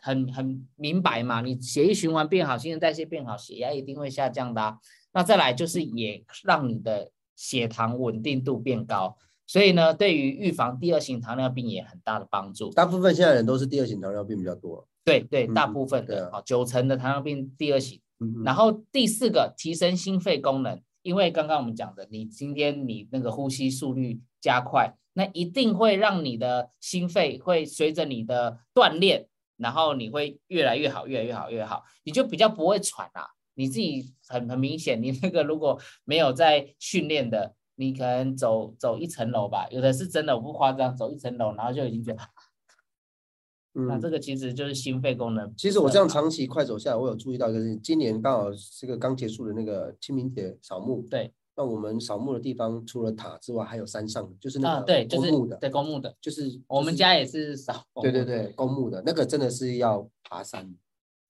[0.00, 4.78] 很很明白嘛，你血液循环变好，新陈代谢变好，血压一定会下降的。
[5.12, 9.16] 那再来就是也让你的血糖稳定度变高。
[9.52, 12.70] 所以呢，对于预防第二型糖尿病也很大的帮助。
[12.70, 14.88] 大部分现在人都是第二型糖尿病比较多。
[15.04, 18.00] 对对，大部分的啊，九成的糖尿病第二型。
[18.46, 29.26] 然后第四个，提升心肺功能，因为刚刚我们讲的，你今天你那个呼吸速率加快，那一定会让你的心肺会随着你的锻炼，
[29.58, 33.26] 然后你会越来越好，越来越好，越好，你就比较不会喘啊。
[33.52, 42.22] 你自己很很明显，你那个如果没有在训练的，你可能走走一层楼吧，有的是真的，我不夸张，走一层楼，然后就已经觉得，
[43.74, 45.52] 嗯那嗯这个其实就是心肺功能。
[45.56, 57.84] 其实我这样长期快走下来，我有注意到一个事情，今年刚好这个刚结束的那个清明节扫墓，对，那我们扫墓的地方除了塔之外，还有山上的，就是那啊，个对，就是公墓的，对公墓的，就是我们家也是扫。
[58.00, 60.74] 对对对公墓的那个真的是要爬山。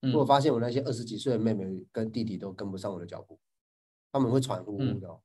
[0.04, 3.38] 嗯我发现我那些二十几岁的妹妹跟弟弟都跟不上我的脚步，
[4.10, 5.20] 他们会喘呼呼嗯的哦。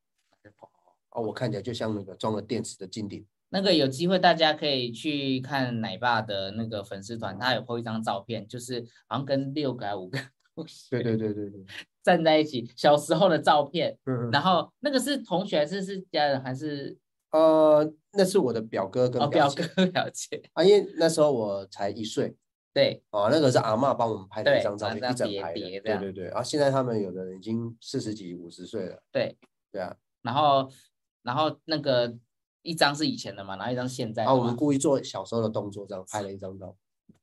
[1.17, 3.25] 哦，我看起来就像那个装了电池的金顶。
[3.49, 10.19] 那个有机会大家可以去看奶爸的那个粉丝团，他有 po 一张照片，就是好像跟六个还五个
[10.53, 11.65] 同学对对对对对，
[12.03, 13.97] 站在一起，小时候的照片。
[14.05, 16.95] 嗯嗯然后那个是同学还是是家人还是
[17.31, 20.41] 呃，那是我的表哥跟哦表姐哥 表姐？
[20.53, 22.35] 啊，因为那时候我才一岁
[22.73, 26.25] 对，啊，那个是阿嬷帮我们拍的一张照一整排的，对对对。
[26.25, 29.35] 然后现在他们有的人已经四十几、五十岁了，对，
[29.71, 29.95] 对啊。
[30.21, 30.69] 然后
[31.27, 32.17] 然后那个
[32.61, 34.55] 一张是以前的嘛，然后一张现在的然后我们。
[34.55, 36.73] 故意做小时候的动作，这样拍了一张照。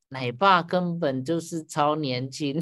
[0.09, 2.61] 奶爸根本就是超年轻，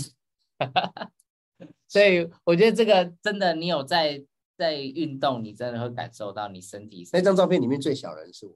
[1.88, 4.24] 所以我觉得这个真的，你有在
[4.56, 8.54] 在运动，你真的会感受到你身体那张照片里面最小人是我，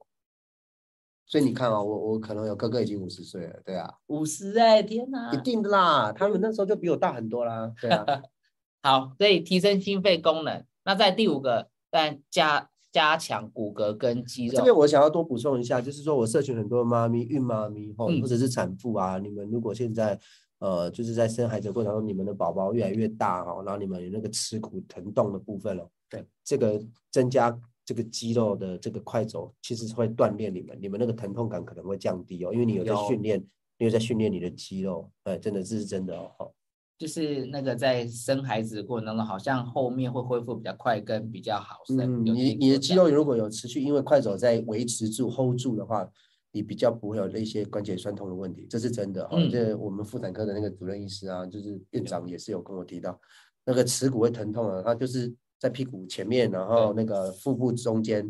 [1.27, 5.33] 所以你看啊、我我可能有哥哥已经五十岁了，对啊，五十哎，天哪！
[5.33, 8.22] 一定的啦，他们那时候就比我大很多啦，对啊。
[8.83, 10.64] 好，所以提升心肺功能。
[10.85, 14.78] 那在第五个，但加加强骨骼跟肌肉这边肉。
[14.80, 20.18] 我想要多补充一下，就是说我社群很多妈咪、孕妈咪或者是产妇啊，你们如果现在
[20.61, 27.54] 呃就是在生孩子的过程中，你们的宝宝越来越大哦，然后你们有那个吃骨疼痛的部分哦，对，这个增加
[27.85, 33.38] 这个肌肉的这个快走，其实是会锻炼你们，你们那个疼痛感可能会降低哦，因为你有在有训练，
[33.76, 36.50] 你有在训练你的肌肉，哎，真的这是真的哦。
[36.96, 41.98] 吼就是那个在生孩子的过程当中，好像后面会恢复比较快跟比较好生。
[42.00, 46.09] 嗯，你你的肌肉如果有持续因为快走在维持住 hold 住的话，
[46.52, 49.50] 你比较不会有那些关节酸痛的问题，这是真的哈、嗯。
[49.50, 53.20] 这我们妇产科的那个主任医师啊，就是院长也是有跟我提到，
[53.64, 58.26] 那个耻骨会疼痛啊，他就是在屁股前面，然后那个腹部中间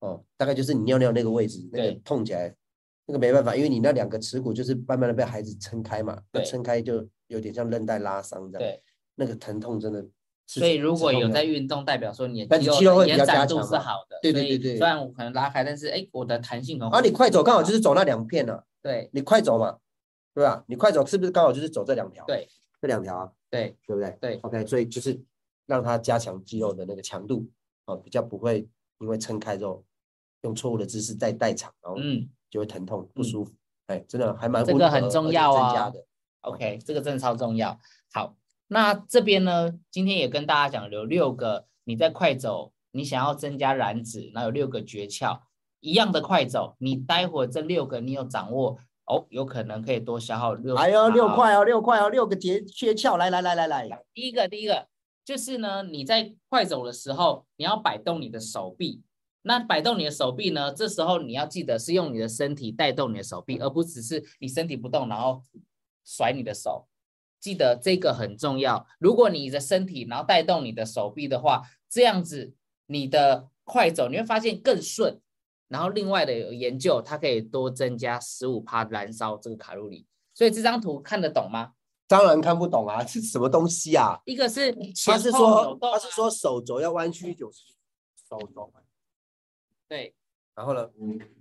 [0.00, 2.54] 哦，大概就是你尿尿那个位置，那个痛起来，
[3.06, 8.82] 那个没办法，因为你那两个耻骨就是慢慢的被孩子撑开嘛，那撑开就有点像韧带拉伤这样，对，
[9.14, 10.02] 那个疼痛真的
[10.46, 10.60] 是。
[10.60, 14.18] 所以如果有在运动，代表说你的肌你肌肉会比肉的延展度较加强是好的。
[14.22, 16.96] 对对对对虽然我可能拉开，但是哎，我的弹性很好。
[16.96, 19.78] 啊，你快走刚好就是走那两片啊，对你快走嘛，
[20.34, 20.64] 对吧？
[20.68, 22.24] 你快走是不是刚好就是走这两条？
[22.26, 22.48] 对，
[22.80, 24.16] 这两条啊，对对不对？
[24.20, 25.20] 对，OK，所以就是
[25.66, 27.48] 让它加强肌肉的那个强度，
[27.86, 28.68] 哦，比较不会
[29.00, 29.84] 因为撑开之后
[30.42, 33.52] 用错误的姿势再代偿，然后嗯就会疼痛不嗯舒服。
[33.86, 36.05] 哎，真的还蛮这个很重要啊增加的。
[36.46, 37.78] ，OK，这个真的超重要。
[38.12, 38.36] 好，
[38.68, 45.40] 那这边呢，今天也跟大家讲有六个你在快走，你想要增加燃脂，那有六个诀窍，
[45.80, 50.74] 一样的快走，你待会这六个你有掌握哦，有可能可以多消耗六。
[50.76, 54.86] 哎呦，六好块哦，六块哦，六个诀诀窍，来来来来来，第一个，第一个
[55.24, 59.02] 就是呢，你在快走的时候，你要摆动你的手臂。
[59.48, 60.72] 那摆动你的手臂呢？
[60.72, 65.40] 这时候你要记得是用你的身体带动你的手臂，而不只是你身体不动，然后
[66.06, 66.88] 甩你的手。
[67.38, 68.86] 记得这个很重要。
[68.98, 72.54] 如果你的身体然后带动你的手臂的话，这样子
[72.86, 75.20] 你的快走你会发现更顺。
[75.68, 80.06] 然后另外的有研究，它可以多增加十五帕燃烧这个卡路里。
[80.32, 81.72] 所以这张图看得懂吗？
[82.08, 84.20] 当然看不懂啊， 是什么东西啊？
[84.26, 84.72] 一个是
[85.04, 87.64] 他是说他是说手肘要弯曲九十，
[88.28, 88.72] 手肘，
[89.88, 90.14] 对，
[90.56, 90.88] 然后呢？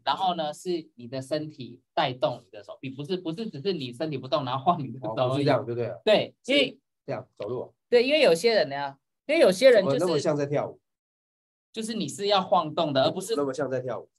[0.03, 5.35] 然后呢，是你的身体带动你的手臂，不是不是只是你身体不动，然后晃你的手哦，而已。
[5.35, 5.93] 不是这样，对不对？
[6.03, 10.81] 对，因为这样走路，对，因为有些人呢，因为有些人就是那么就是像在跳舞，
[11.71, 14.09] 就是你是要晃动的，而不是那么像在跳舞。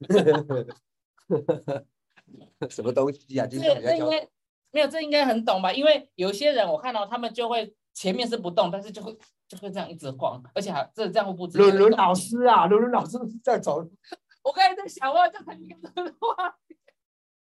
[2.70, 3.46] 什么东西啊？
[3.46, 4.26] 今这这应该
[4.70, 5.70] 没有，这应该很懂吧？
[5.70, 9.14] 因为有些人我看到他们就会前面是不动，但是就会
[9.52, 13.80] 就会这样一直晃，而且还这这样会不知伦伦老师啊，伦伦老师在走，
[14.42, 16.56] 我刚才在想，我要叫他一个人画，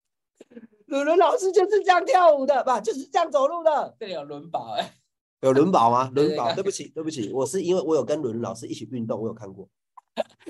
[0.88, 2.80] 伦伦老师就是这样跳舞的，吧？
[2.80, 3.94] 就是这样走路的。
[4.00, 4.94] 这里有轮宝哎，
[5.42, 6.10] 有轮宝吗？
[6.16, 9.68] 对轮宝，对对不起，对不起，我是因为我有跟伦老师一起运动，我有看过。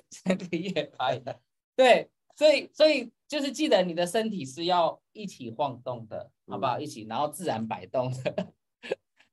[0.08, 1.40] 这个夜拍的，
[1.74, 6.78] 对，所以所以就是记得你的身体是要一起晃动的，好不好？
[6.78, 8.52] 一起，然后自然摆动的。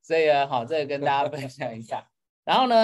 [0.07, 2.09] 所以呢，好，这个跟大家分享一下。
[2.45, 2.75] 然后呢，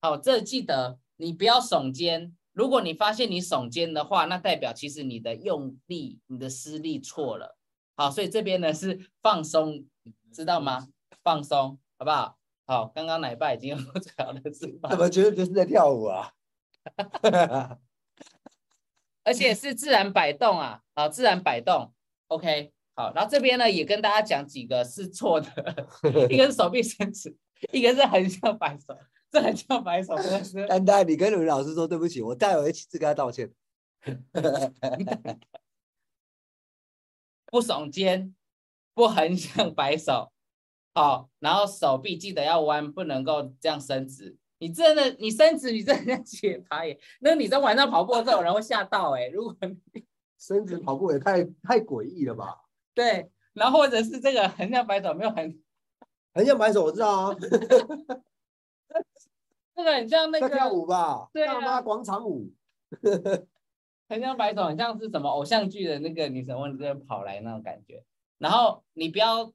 [0.00, 2.36] 好，这记得你不要耸肩。
[2.52, 7.58] 如果你发现你耸肩的话，那代表其实你的用力、你的施力错了。
[7.96, 9.86] 好，所以这边呢是放松，
[10.32, 10.86] 知道吗？
[11.24, 12.38] 放松，好不好？
[12.64, 16.32] 好，刚刚奶爸已经有最好的示范怎，么觉得就是在跳舞啊？
[19.24, 21.92] 而且是自然摆动啊，好，自然摆动
[22.28, 25.48] ，OK，好，然后这边呢也跟大家讲几个是错的，
[26.28, 27.32] 一个是手臂伸直，
[27.70, 28.98] 一个是横向摆手，
[29.30, 33.52] 这横向摆手真的是丹丹，你跟鲁老师说对不起，我待会会亲自跟他道歉。
[37.46, 38.34] 不耸肩，
[38.94, 40.32] 不横向摆手，
[40.92, 44.36] 好，然后手臂记得要弯，不能够这样伸直。
[44.58, 46.98] 你真的，你伸直，你真的在节拍耶。
[47.20, 49.28] 那你在晚上跑步的时候，有人会吓到哎。
[49.28, 49.56] 如果
[49.92, 50.04] 你
[50.36, 52.64] 伸直跑步也太太诡异了吧？
[52.98, 55.62] 对，然后或者是这个横向摆手没有 很，
[56.34, 57.36] 横向摆手我知道啊，
[59.76, 61.28] 这个很像那个跳舞吧？
[61.32, 62.52] 对大妈啊广场舞。
[64.08, 68.02] 横向摆手，很像是什么偶像剧的那个女神往你这边跑来那种感觉。
[68.38, 69.52] 然后你不要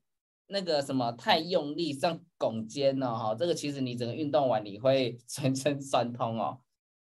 [0.47, 6.60] 那个什么太用力，像拱肩哦，哈，这个其实你整个运动完你会全身酸痛哦，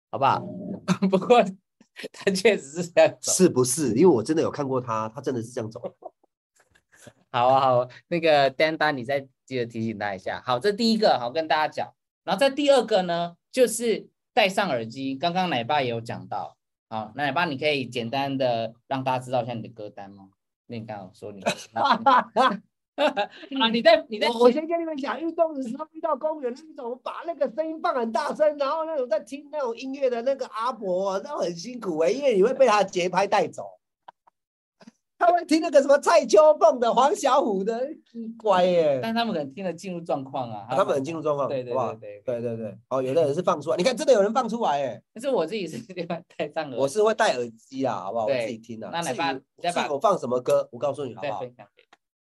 [0.10, 0.40] 好不好？
[1.12, 1.44] 不过
[2.12, 3.32] 他确实是这样走。
[3.32, 3.94] 是不是？
[3.94, 5.80] 因为我真的有看过他，他真的是这样走。
[7.32, 10.44] 好啊，好啊，那个丹丹，你再记得提醒他一下。
[10.46, 11.94] 好，这第一个好跟大家讲，
[12.26, 15.16] 然后在第二个呢，就是戴上耳机。
[15.16, 16.58] 刚刚奶爸也有讲到，
[16.90, 20.30] 好，奶爸你可以简单的让大家知道一下你的歌单吗？
[20.68, 21.42] 那你刚刚有说你
[23.56, 33.80] 啊，你在你在我我先跟你们讲，运动的时候遇到公园那种把那个声音放很大声，然后那种在听那种音乐的那个阿伯，那很辛苦哎、因为你会被他的节拍带走。
[35.22, 37.80] 他会听那个什么蔡秋凤的、黄小琥的，
[38.12, 45.78] 奇怪耶、但他们可能听了进入状况啊，啊他们很进入状况，对对对对对对对，哦，有的人是放出来，你看真的有人放出来哎、但是我自己是
[46.38, 48.26] 戴上耳机，我是会戴耳机啊，好不好？
[48.26, 48.90] 我自己听啊。
[48.92, 51.44] 那来吧至于再把我放什么歌，我告诉你好不好？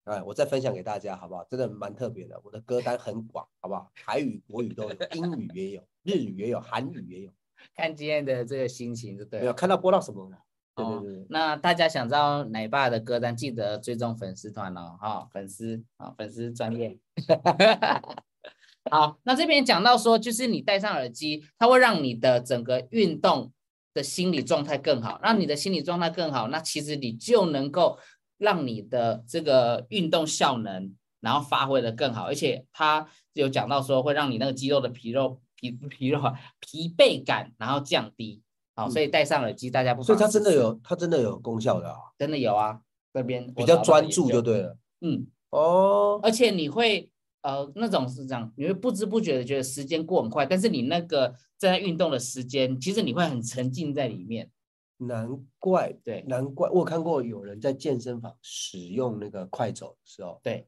[0.05, 1.45] 哎，我再分享给大家，好不好？
[1.49, 3.91] 真的蛮特别的，我的歌单很广，好不好？
[4.05, 7.31] 台语、国语都有，英语也有，日语也有，韩语也有。
[7.75, 9.43] 看今天的这个心情就对了。
[9.43, 10.37] 没有看到播到什么了？
[10.77, 16.97] 对哦对对对，那大家想知道奶爸的歌单，记得追踪粉丝团哦，哈、粉丝啊、粉丝专业。
[18.89, 23.51] 好，那这边讲到说，就是你戴上耳机，它会让你的整个运动
[23.93, 27.97] 的心理状态更好，让你的心理状态更好，那其实你就能够
[28.37, 38.41] 让你的这个运动效能，然后发挥的更好，而且它有讲到说会让你那个肌肉的皮肉疲疲肉啊 疲惫感，然后降低。
[38.77, 42.79] 好，所以戴上耳机，大家不妨所以它真的有，它真的有功效的啊，真的有啊，
[43.11, 44.77] 这边比较专注就对了。
[45.01, 47.11] 嗯，哦，而且你会
[47.41, 54.51] 呃那种是这样，你会不知不觉的觉得时间过很快，但是你那个在运动的时间，其实你会很沉浸在里面。
[54.99, 56.23] 难怪，对。
[56.27, 60.67] 难怪我看过有人在健身房使用那个快走的时候，对，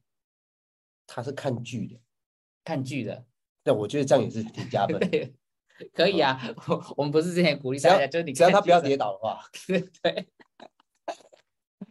[1.06, 2.00] 他是看剧的，
[2.64, 3.24] 看剧的，
[3.64, 5.34] 但我觉得这样也是挺加分的， 对，
[5.94, 6.40] 可以啊。
[6.68, 10.28] 我我们不是之前鼓励大家，就是你只要他不要跌倒的话， 对对。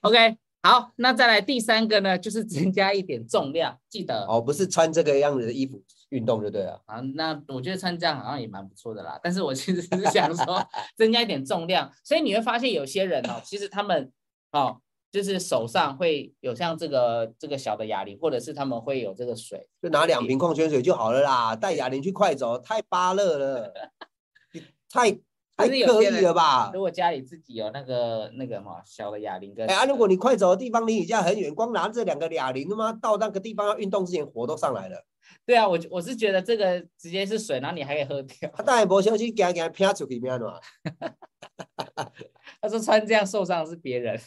[0.03, 6.81] OK，好，那再来第三个呢，就是增加一点重量，记得哦，不是穿这个样子的衣服运动就对了。
[6.87, 9.19] 啊，那我觉得穿这样好像也蛮不错的啦。
[9.23, 10.65] 但是我其实是想说
[10.97, 14.13] 增加一点重量，所以你会发现有些人哦，其实他们
[14.53, 23.73] 哦，就是手上会有像这个这个小的哑铃，或者是他们会有这个水，就拿两瓶矿泉水就好了啦，带哑铃去快走，太巴乐了，
[24.91, 25.19] 太太
[25.57, 26.81] 可是有刻意了吧如？
[26.81, 35.05] 果家里自己有那个那个嘛小的哑铃跟哎啊，如果你快走的地方离你家很远，光拿这两个哑铃，他妈到那个地方要运动之前火都上来了。
[35.45, 38.51] 对啊，我我是觉得这个直接是水，然后你还可以喝掉。
[38.55, 40.61] 他当然无小心行行偏出去，咩喏？
[42.61, 44.19] 他说穿这样受伤的是别人，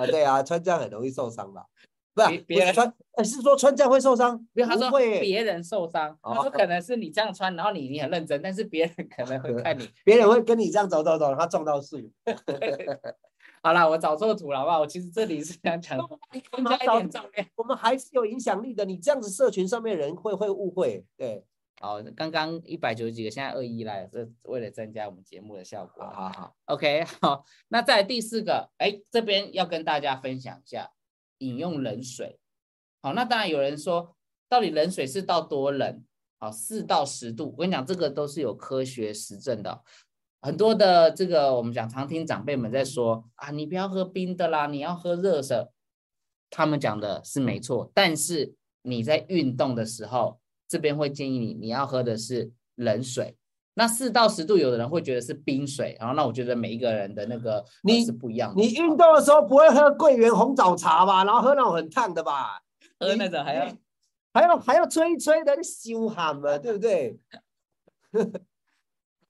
[0.00, 1.64] 啊，对啊，穿这样很容易受伤吧？
[2.12, 4.36] 不是别别人穿，呃是说穿这样会受伤？
[4.54, 11.98] 因为他会，别人受伤，他说哦可能是你这样穿，然后你你很认真，但是别人可能会 看你别人会跟你这样走走走，他撞到树。
[13.62, 14.80] 好啦，我找错图了，好不好？
[14.80, 17.46] 我其实这里是想讲增 加一点重量。
[17.56, 21.44] 我们还是有影响力的，你这样子社群上面人会会误会，对，
[21.82, 26.04] 好，刚刚一百九十几个，现在二一来了，这为了增加我们节目的效果。
[26.04, 30.90] 好好好，OK，好，那再来第四个，哎，这边要跟大家分享一下
[31.38, 32.38] 饮用冷水。
[33.00, 34.14] 好，那当然有人说，
[34.46, 36.04] 到底冷水是到多冷？
[36.38, 37.54] 好，四到十度。
[37.56, 39.80] 我跟你讲，这个都是有科学实证的哦。
[40.42, 45.72] 很多的这个我们讲常听长辈们在说啊，你不要喝冰的啦，你要喝热的。
[46.50, 50.40] 他们讲的是没错，但是你在运动的时候，
[50.70, 53.36] 这边会建议你你要喝的是冷水。
[53.74, 58.62] 那四到十度，有的人会觉得是冰水，然后那我觉得每一个人的那个呃你是不一样的。
[58.62, 61.24] 你运动的时候不会喝桂圆红枣茶吧？
[61.24, 62.60] 然后喝那种很烫的吧？
[62.98, 63.66] 喝那种还要
[64.32, 67.18] 还要还要吹一吹的，你羞喊嘛，对不对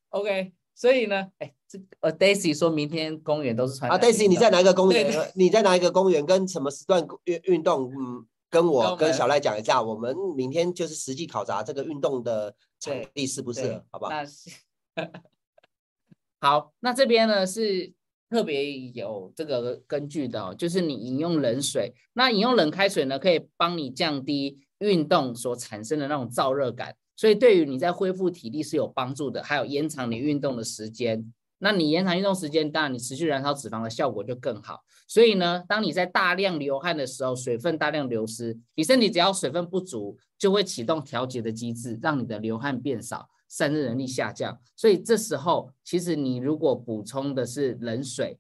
[0.09, 5.33] ？OK，所以呢，哎，这呃，Daisy 说明天公园都是穿啊，Daisy，你在哪一个公对园？
[5.37, 6.27] 你在哪一个公园？
[6.27, 7.93] 跟什么时段运运动？
[7.93, 14.11] 嗯，跟跟我跟小赖讲一下，我们明天就是实际考察这个运动的场对地适不适合，好不好？
[14.11, 14.51] 那是
[16.41, 17.93] 好，那这边呢是
[18.29, 31.33] 特别有这个根据的、哦，就是你饮用冷水，那饮用冷开水呢，可以帮你降低运动所产生的那种燥热感，所以对于你在恢复体力是有帮助的，还有延长你运动的时间。
[31.63, 34.81] 那你延长运动时间，当然你持续燃烧脂肪的效果就更好。
[35.07, 44.59] 所以呢，当你在大量流汗的时候，水分大量流失，你身体只要水分不足，就会启动调节的机制，让你的流汗变少，散热能力下降。
[44.75, 48.39] 所以这时候，其实你如果补充的是冷水，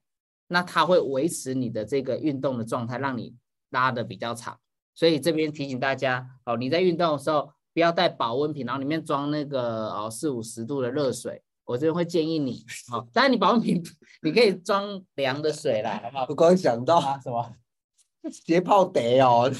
[0.48, 3.34] 那它会维持你的这个运动的状态，让你
[3.70, 4.58] 拉的比较长。
[4.94, 11.42] 所以这边提醒大家，哦，你在运动的时候不要带保温瓶，然后里面装那个哦四五十度的热水。
[11.70, 13.80] 我这边会建议你， 好、当然你保温瓶
[14.22, 16.26] 你可以装凉的水啦，好不好？
[16.28, 17.54] 我刚想到啊什么？
[18.30, 19.50] 斜泡得哦，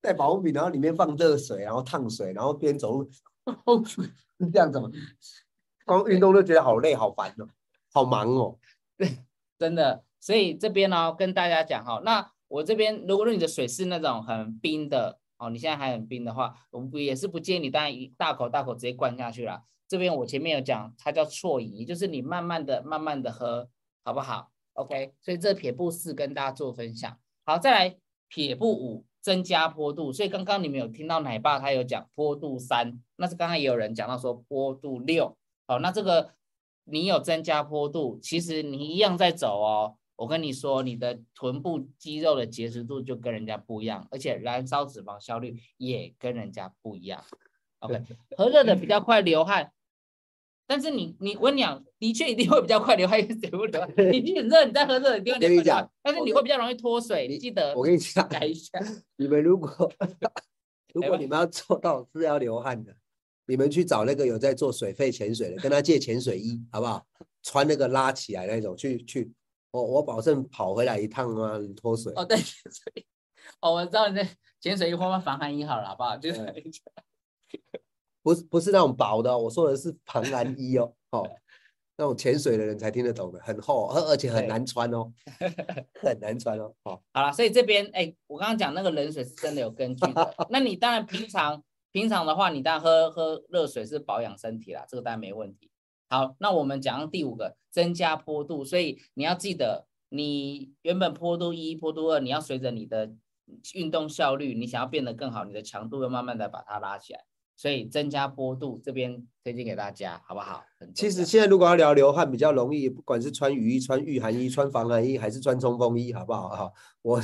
[0.00, 3.08] 带保温瓶，然后里面放热水，然后烫水，然后边走路，
[3.86, 4.90] 是这样子吗？
[5.86, 7.46] 光运动都觉得好累、好烦哦，
[7.92, 8.58] 好忙哦。
[8.96, 9.18] 对
[9.58, 19.62] 真的，所以这边呢、跟大家讲哈，那我这边如果你的水是那种很冰的哦，你现在还很冰的话，我们也是不建议你当然一大口大口直接灌下去啦。
[19.86, 23.68] 这边我前面有讲，它叫错饮，也就是你慢慢的、慢慢的喝，
[24.04, 27.18] 好不好？OK，所以这撇步四跟大家做分享。
[27.44, 27.96] 好，再来
[28.28, 30.12] 撇步五，增加坡度。
[30.12, 35.36] 所以刚刚你们有听到奶爸他有讲坡度三，那是刚刚也有人讲到说坡度六。
[35.66, 36.32] 好，那这个
[36.84, 39.96] 你有增加坡度，其实你一样在走哦。
[40.16, 47.24] 我跟你说，你的臀部肌肉的结实度就跟人家不一样，而且燃烧脂肪效率也跟人家不一样。
[47.84, 48.02] OK，
[48.36, 49.70] 喝热的比较快流汗，
[50.66, 53.90] 但是你你我跟你讲，的确一定会比较快流汗，因为水不流汗。
[54.10, 58.78] 你去很热，你在喝热的地方，跟你讲会流汗但是你会比较容易脱水，你记得我跟你讲，改一下。
[59.16, 59.68] 你们如果
[60.94, 62.94] 如果你们要做到是要流汗的，
[63.46, 67.04] 你们去找那个有在做水肺潜水的，跟他借潜水衣，好不好？
[67.42, 69.30] 穿那个拉起来那种，去去，
[69.70, 72.10] 我我保证跑回来一趟啊，脱水。
[72.16, 73.06] 哦，对，潜水。
[73.60, 74.26] 哦，我知道你在
[74.60, 76.16] 潜水衣换换防寒衣好了，好不好？
[76.16, 76.40] 就是
[78.22, 81.28] 不是不是那种薄的哦、我说的是防寒衣哦，哦，
[81.96, 85.12] 那种潜水的人才听得懂的，很厚，而而且很难穿哦，
[86.00, 90.34] 很难穿哦，哦，好了，所以这边哎，我刚刚讲那个冷水是真的有根据的。
[90.50, 95.70] 那你当然平常平常的话，你当然喝喝热水是保养身体啦，这个当然没问题。
[96.08, 103.12] 好，那我们讲第五个，增加坡度，所以你要记得，你原本坡度一、坡度二，你要随着你的
[103.74, 107.24] 运动效率，你想要变得更好，你的强度要慢慢的把它拉起来。
[107.56, 110.64] 所以增加坡度这边推荐给大家，好不好？
[110.94, 116.48] 其实要现在如果要聊流汗比较容易，不管是穿雨衣、穿御寒衣、穿防寒衣，还是穿冲锋衣，好不好？
[116.48, 117.22] 哈，我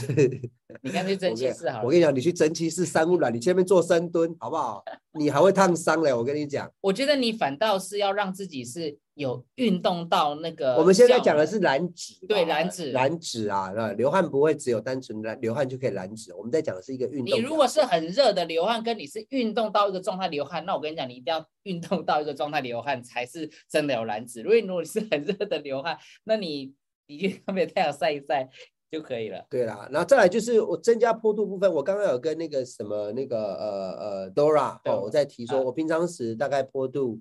[0.82, 1.84] 你干脆蒸汽室好了。
[1.84, 4.82] 我跟你讲，你去蒸汽室三温暖，你前面做深蹲，好不好？
[5.18, 6.70] 你还会烫伤嘞，我跟你讲。
[6.80, 10.74] 我觉得你反倒是要让自己是有运动到那个。
[10.76, 17.38] 我们现在讲的是燃脂吧，对燃脂燃脂啊，那流汗不会只有单纯燃流汗就可以燃脂，我们在讲的是一个运动。
[17.38, 24.40] 你如果是很热的流汗，跟你是运动到一个状态流汗，那我跟你讲，你一定要运动到一个状态流汗才是真的有燃脂。
[24.40, 26.72] 因为如果你是很热的流汗，那你
[27.06, 28.48] 你去外面太阳晒一晒
[28.90, 29.46] 就可以了。
[29.48, 37.20] 对啦，然后再来就是我增加坡度部分，我刚刚有跟那个什么那个呃呃 Dora 对哦，我在提说，啊我平常时大概坡度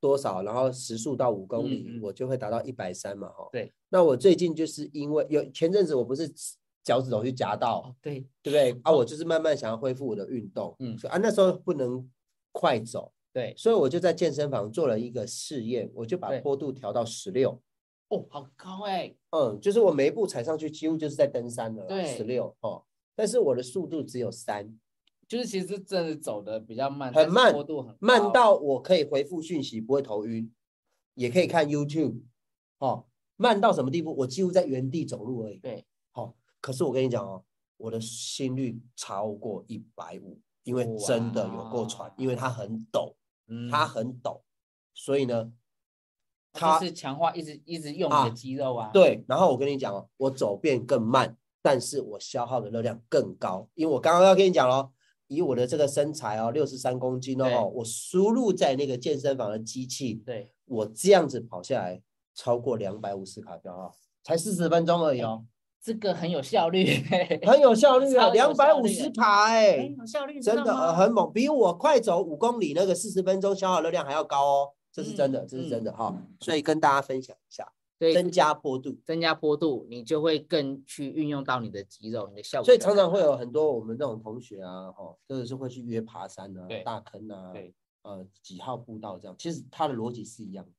[0.00, 3.48] 多少，然后时速到五公里，我就会达到一百三嘛哈。
[3.52, 3.72] 对。
[3.88, 6.32] 那我最近就是因为有前阵子我不是
[6.82, 8.80] 脚趾头去夹到，哦，对，对不对？
[8.82, 12.08] 啊，我就是慢慢想要恢复我的运动，嗯所以啊那时候不能
[12.52, 17.60] 快走，对，所以我就在健身房做了一个试验，我就把坡度调到十六。
[18.08, 22.82] 哦，好高哎、嗯，就是我每一步踩上去，几乎就是在登山了，对十六哦，
[23.14, 24.68] 但是我的速度只有三，
[25.30, 30.52] 就是其实真的走的比较慢，很慢坡度很慢到我可以回复讯息不会头晕，
[31.14, 32.22] 也可以看 YouTube，
[32.78, 33.06] 哦，
[33.36, 34.12] 慢到什么地步？
[34.16, 35.58] 我几乎在原地走路而已。
[35.58, 37.44] 对，好、可是我跟你讲哦，
[37.76, 43.14] 我的心率超过一百五，因为真的有够喘，因为它很陡，
[43.46, 44.40] 嗯，它很陡，
[44.94, 45.52] 所以呢，
[46.52, 48.90] 它是强化一直一直用你啊的肌肉啊。
[48.92, 54.92] 对，然后我跟你讲哦，我走变更慢，但是我消耗的热量更高，因为我刚刚要跟你讲咯，
[55.30, 62.02] 以我的这个身材哦，六十三公斤哦，我输入在那个健身房的机器，对，我这样子跑下来
[62.34, 63.92] 超过两百五十卡标啊，
[64.24, 65.44] 才四十分钟而已哦，
[65.80, 66.84] 这个很有效率，
[67.46, 77.70] 很有效率啊，两百五十卡哎、很有效率，真的很猛，比我快走五公里那个四十分钟消耗热量还要高哦，这是真的，嗯这是真的哈、所以跟大家分享一下，
[78.00, 78.98] 对增加坡度。
[79.04, 82.78] 增加坡度，你就会更去运用到你的肌肉，你的效果所以。
[82.78, 90.72] 常常会有很多我们这种同学啊，哈，真的是会去约爬山啊、大坑啊对，呃几号步道这样，其实它的逻辑是一样的，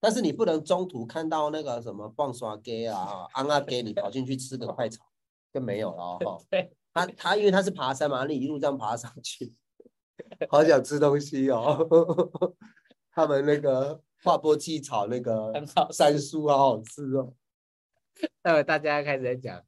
[0.00, 5.04] 但是你不能中途看到那个什么棒刷给啊、哈安阿给，你跑进去吃个快炒
[5.52, 6.42] 就没有了哦。
[6.48, 9.52] 对，他他因为他是爬山嘛，你一路这样爬上去，
[10.48, 11.86] 好想吃东西哦。
[13.14, 15.52] 他们那个划波器炒那个
[15.92, 17.32] 三叔好好吃哦。
[18.42, 19.62] 待会大家开始在讲。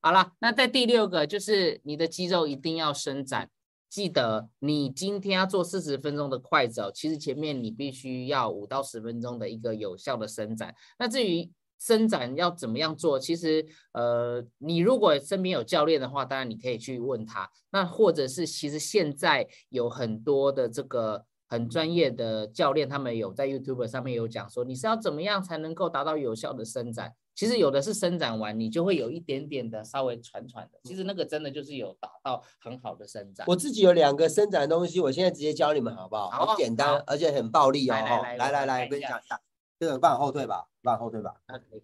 [0.00, 3.50] 好了，那在第六个就是你的肌肉一定要伸展。
[3.88, 10.72] 记得你今天要做四十分钟的快走，其实前面你必须要五到十分钟的一个有效的伸展。
[10.96, 17.50] 那至于伸展要怎么样做，其实呃，你如果身边有教练的话，当然你可以去问他。
[17.72, 27.12] 那或者是其实现在有很多的这个很专业的教练，他们有在 YouTube 上面有讲说，你是要怎么样才能够达到有效的伸展。
[27.34, 30.78] 其实有的是伸展完，你就会有一点点的稍微喘喘的。
[30.84, 33.44] 其实那个真的就是有达到很好的伸展。
[33.48, 36.30] 我自己有两个伸展的东西，我现在直接教你们好不好？
[36.30, 37.94] 好好简单，而且很暴力哦。
[37.94, 38.02] 来
[38.36, 39.40] 来哈来我跟你讲一下，
[39.78, 41.40] 这个往后退吧，往后退吧。
[41.48, 41.82] 那可以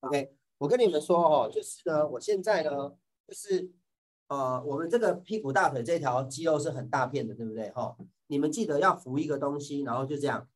[0.00, 2.92] OK，我跟你们说哦，就是呢，我现在呢，
[3.28, 3.70] 就是
[4.28, 7.70] 呃，我们这个屁股大腿这条肌肉是很大片的，对不对？
[7.70, 7.94] 哈、
[8.26, 10.48] 你们记得要扶一个东西，然后就这样，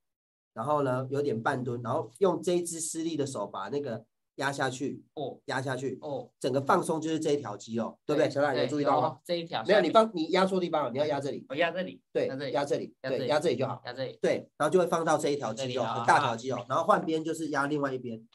[0.53, 4.05] 然后呢有点半蹲，然后用这一只施力的手把那个
[4.37, 8.31] 压下去，哦压下去，哦，整个放松就是这一条肌肉，对不对？
[8.31, 9.09] 小赖，你有注意到吗？
[9.09, 13.83] 哦这一条没有，你放你压错地方了，你要压这里，我压这里，对压这，里压这里，对，压这里就好。
[13.85, 18.27] 压这里，对，然后就会放到这一条肌肉，很大啊条肌肉，然后换边就是压另外一边。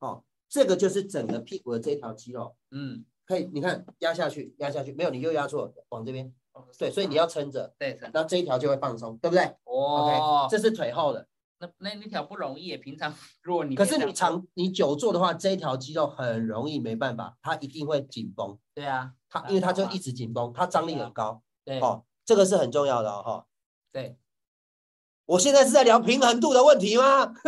[0.00, 6.34] 哦，这个就是整个屁股的这一条肌肉，嗯，可以，你看压下去，压下去，没有，你又压错了，往这边。
[6.52, 11.26] 哦对，所以你要撑着，对是然后这一条就会放松，对不对哦？OK，，这是腿后的。
[11.58, 21.42] 那那那条不容易，平常 如果你可是你长你久坐的话，这一条肌肉很容易没办法，它一定会紧绷，对啊，它因为它就一直紧绷，它张力很高。
[21.64, 23.22] 对哦，这个是很重要的哦。
[23.22, 23.46] 哈
[23.92, 24.16] 对，
[25.26, 27.34] 我现在是在聊平衡度的问题吗？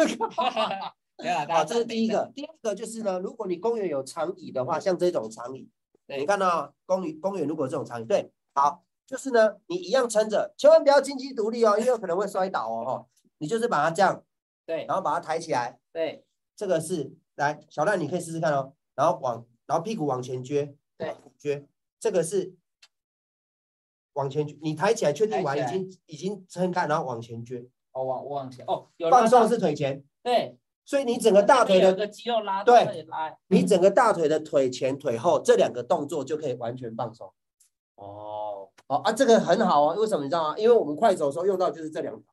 [1.17, 2.33] 没有啦大好，家这是第一等个。
[2.35, 5.71] 第二个就是呢，如果你公园有长椅的话，像这种长椅，
[6.07, 8.83] 对你看到公园公园如果有这种长椅，对，好，
[9.13, 13.07] 就是呢，你一样撑着，千万不要经济独立哦，因为有可能会摔倒哦，哈。
[13.37, 14.25] 你就是把它这样，
[14.65, 16.25] 对然后把它抬起来，对
[16.57, 21.67] 这个是来小赖，你可以试试看哦，然后往，然后屁股往前撅，对，撅，
[22.01, 22.55] 这个是
[24.15, 30.57] 往前撅，你抬起来，确定完已经已经撑开，然后往前撅，哦往往前哦，有放松是腿前，对，
[30.87, 33.07] 所以你整个大腿的肌肉拉对
[33.49, 37.31] 你整个大腿的腿前、腿后这两个动作就可以完全放松。
[37.97, 38.42] 哦，
[38.89, 40.59] 哦啊，这个很好啊，为什么你知道吗？
[40.59, 42.25] 因为我们快走的时候用到就是这两条，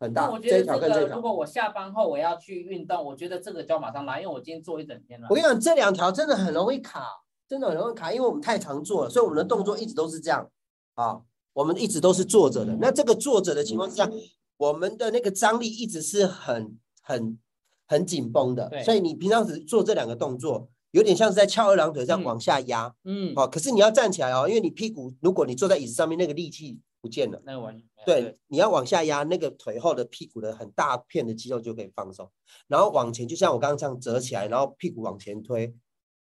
[0.00, 1.20] 很大，那我觉这一得这个如条跟这一条。
[1.20, 5.34] 果我下班后我要去运动，我觉得这个就要马上拉，因为我今天做一整天了我。
[5.34, 7.04] 跟你讲，这两条真的很容易卡，
[7.48, 10.48] 真的很容易卡，因为我们太常做了，所以我们的动作一直都是这样
[10.94, 11.20] 啊，
[11.52, 12.76] 我们一直都是坐着的。
[12.80, 14.10] 那这个坐着的情况之下，
[14.56, 17.38] 我们的那个张力一直是很很
[17.86, 22.94] 很紧绷的，对所以你平常只做这两个动作，有点像是在翘二郎腿这样嗯往下压。
[23.04, 27.40] 嗯，哦，可是你要站起来哦，因为你屁股，如果你坐在椅子上面，那个力气不见了。
[27.44, 32.30] 那个完全对，你要往下压，那个腿后的屁股的很大片的肌肉就可以放松，
[32.66, 35.74] 然后往前，就像我刚刚这样折起来，然后屁股往前推，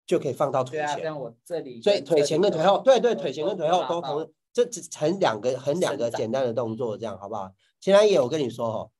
[0.06, 7.52] 就可以放到腿对啊，我这里所以腿前跟腿后，对对，腿前跟腿后都同，这只很两个很两个简单的动作，这样好不好？
[7.80, 8.92] 前南也我跟你说哦，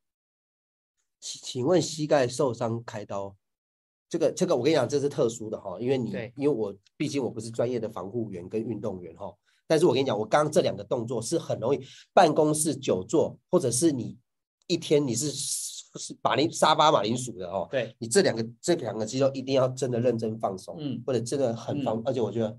[1.20, 3.36] 请请问膝盖受伤开刀，
[4.08, 9.34] 这个这个我跟你讲，这是特殊的哈，因为你因为我毕竟我不是专业的防护员跟运动员哈，
[9.66, 11.80] 但是我跟你讲，我刚刚这两个动作是很容易
[12.12, 14.16] 办公室久坐，或者是你
[14.66, 22.58] 一天你是是马铃沙发马铃薯的哦，对，你这两个这两个肌肉一定要真的认真放松，嗯，或者真的很方，而且我觉得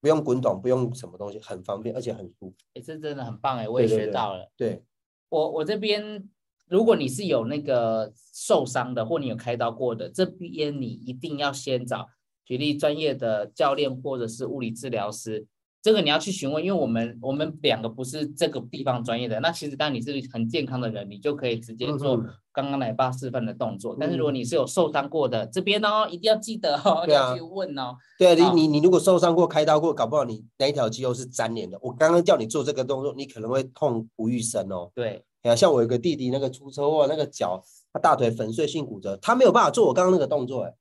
[0.00, 2.54] 不用滚动，不用什么东西，很方便，而且很舒服。
[2.72, 4.50] 也是真的很棒哎，我也学到了。
[4.56, 4.82] 对，
[5.28, 6.28] 我我这边，
[6.68, 12.06] 如果你是有那个受伤的，或你有开刀过的，这边你一定要先找
[12.44, 15.46] 举例专业的教练或者是物理治疗师。
[15.80, 19.38] 这个你要去询问，因为我们我们两个不是这个地方专业的。
[19.38, 23.96] 那其实当你是很健康的人，你就可以直接做嗯刚刚奶爸示范的动作。
[23.98, 27.94] 但是如果嗯你是有受伤过的，这边哦一定要记得哦，对啊要去问哦。
[28.18, 31.78] 对啊，你你你如果受伤过、开刀过，搞不好你那一条肌肉是粘连的。
[31.80, 34.90] 我刚刚叫你做这个动作，你可能会痛不欲生哦。
[34.94, 37.62] 对，哎呀，像我有个弟弟，那个出车祸，那个脚
[37.92, 40.74] 他大腿粉碎性骨折，他没有办法做我刚刚那个动作，哎，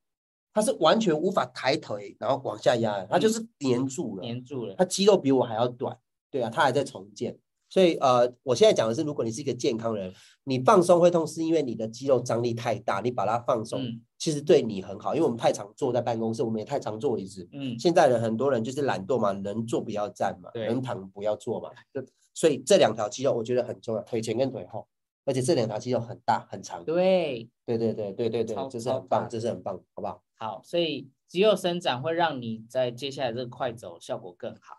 [0.53, 4.23] 他是完全无法抬腿，然后往下压，他就是粘住了。
[4.23, 4.75] 粘住了。
[4.75, 5.97] 他肌肉比我还要短，
[6.31, 7.37] 对啊，他还在重建。
[7.77, 10.11] 所以呃，我现在讲的是，如果你是一个健康人，
[10.45, 15.13] 你放松会痛，是因为你的肌肉张力太大，你把它放松，嗯其实对你很好。
[15.13, 17.47] 因为我们太常坐在办公室，我们也太常坐椅子。
[17.51, 21.69] 嗯，现在人很多人就是懒惰嘛，能坐不要站嘛，能躺不要坐嘛。
[21.93, 22.03] 就
[22.33, 24.87] 所以这两条肌肉我觉得很重要，腿前跟腿后，
[25.25, 26.83] 而且这两条肌肉很大很长。
[26.83, 30.23] 对，对对对对对对，这是很棒，这是很棒，好不好？
[30.39, 34.77] 好，所以肌肉伸展会让你在接下来这个快走效果更好。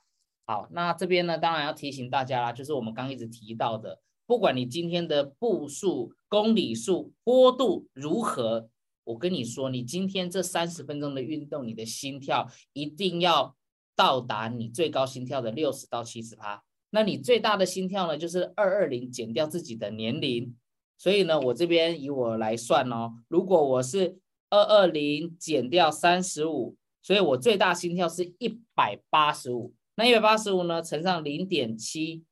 [0.49, 8.71] 好，那这边呢，当然要提醒大家啦，就是我们刚一直提到的，不管你今天的步数、公里数、坡度如何，
[9.05, 13.55] 我跟你说，你今天这三十分钟的运动，你的心跳一定要
[13.95, 16.65] 到达你最高心跳的六十到七十趴。
[16.89, 20.57] 那你最大的心跳呢，就是二二零减掉自己的年龄。
[20.97, 24.19] 所以呢，我这边以我来算哦，如果我是
[24.49, 29.75] 二二零减掉三十五，所以我最大心跳是一百八十五。
[29.99, 32.23] 那一百八十五呢，乘上零点七，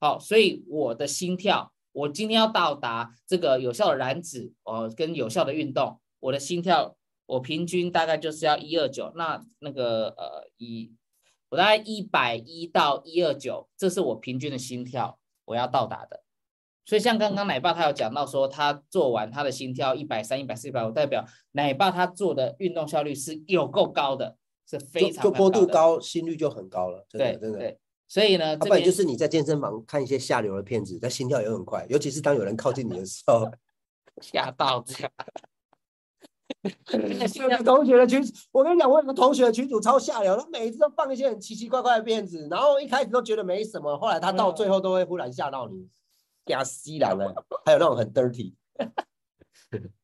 [0.00, 6.96] 好，所以我的心跳，我今天要到达这个有效的燃脂呃，跟有效的运动，我的心跳，
[7.26, 9.12] 我平均大概就是要一二九。
[9.14, 10.92] 那那个呃，以
[11.50, 16.24] 我大概一百一到一二九，这是我平均的心跳，我要到达的。
[16.84, 24.36] 所以像刚刚奶爸他有讲到说，他做完他的心跳一百三、一百四、一百五，代表奶爸他做的运动效率是有够高的，
[24.66, 25.66] 是非常就就坡度。
[25.66, 27.58] 高，心率就很高了，真对的真的。
[27.58, 33.50] 对，所以呢，要不然就是你在健身房看一些下流的片子，但心跳也很快，尤其是当有人靠近你的时候。
[34.20, 35.10] 吓到这样。
[37.64, 45.88] 同学的群，我跟你讲，我有个同学的群主超下流，他每一次都放一些很奇奇怪怪的片子，然后一开始都觉得没什么，后来他到嗯最后都会忽然吓到你，
[46.44, 47.34] 给他吸狼了。
[47.64, 48.52] 还有那种很 dirty，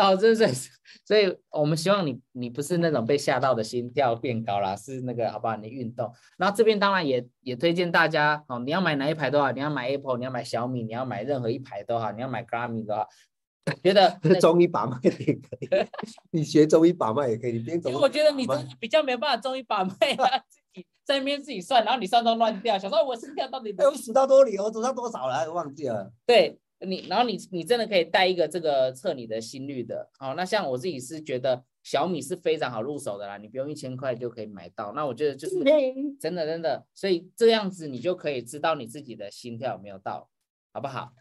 [0.00, 0.46] 哦，这是，
[1.04, 5.56] 所以我们希望你，你不是那种被吓到的心跳变高啦，是那个好不好？
[5.56, 13.08] 你运动，然后这边当然也也推荐大家，哦，你要买哪一排都好，你要买 Apple，你要买小米，你要买任何一排都好，你要买 Garmin 都好，
[13.82, 15.40] 觉得 中医把脉也可以，
[16.30, 26.12] 你学中医把脉也可以，你边走因 为我觉得你把真的比较没有办法中医把脉啊，自己在那边自己算，然后你算到乱掉，想说我心跳到底哎，我数到多里，我数到多少了，忘记了。
[26.26, 30.10] 对你，然后你你真的可以带一个这个测你的心率的。
[30.18, 34.92] 好、那像我自己是觉得小米是非常好入手的啦，你不用一千块就可以买到。
[34.92, 35.54] 那我觉得就是
[36.20, 40.28] 真的真的，所以这样子你就可以知道你自己的心跳有没有到，
[40.72, 41.12] 好不好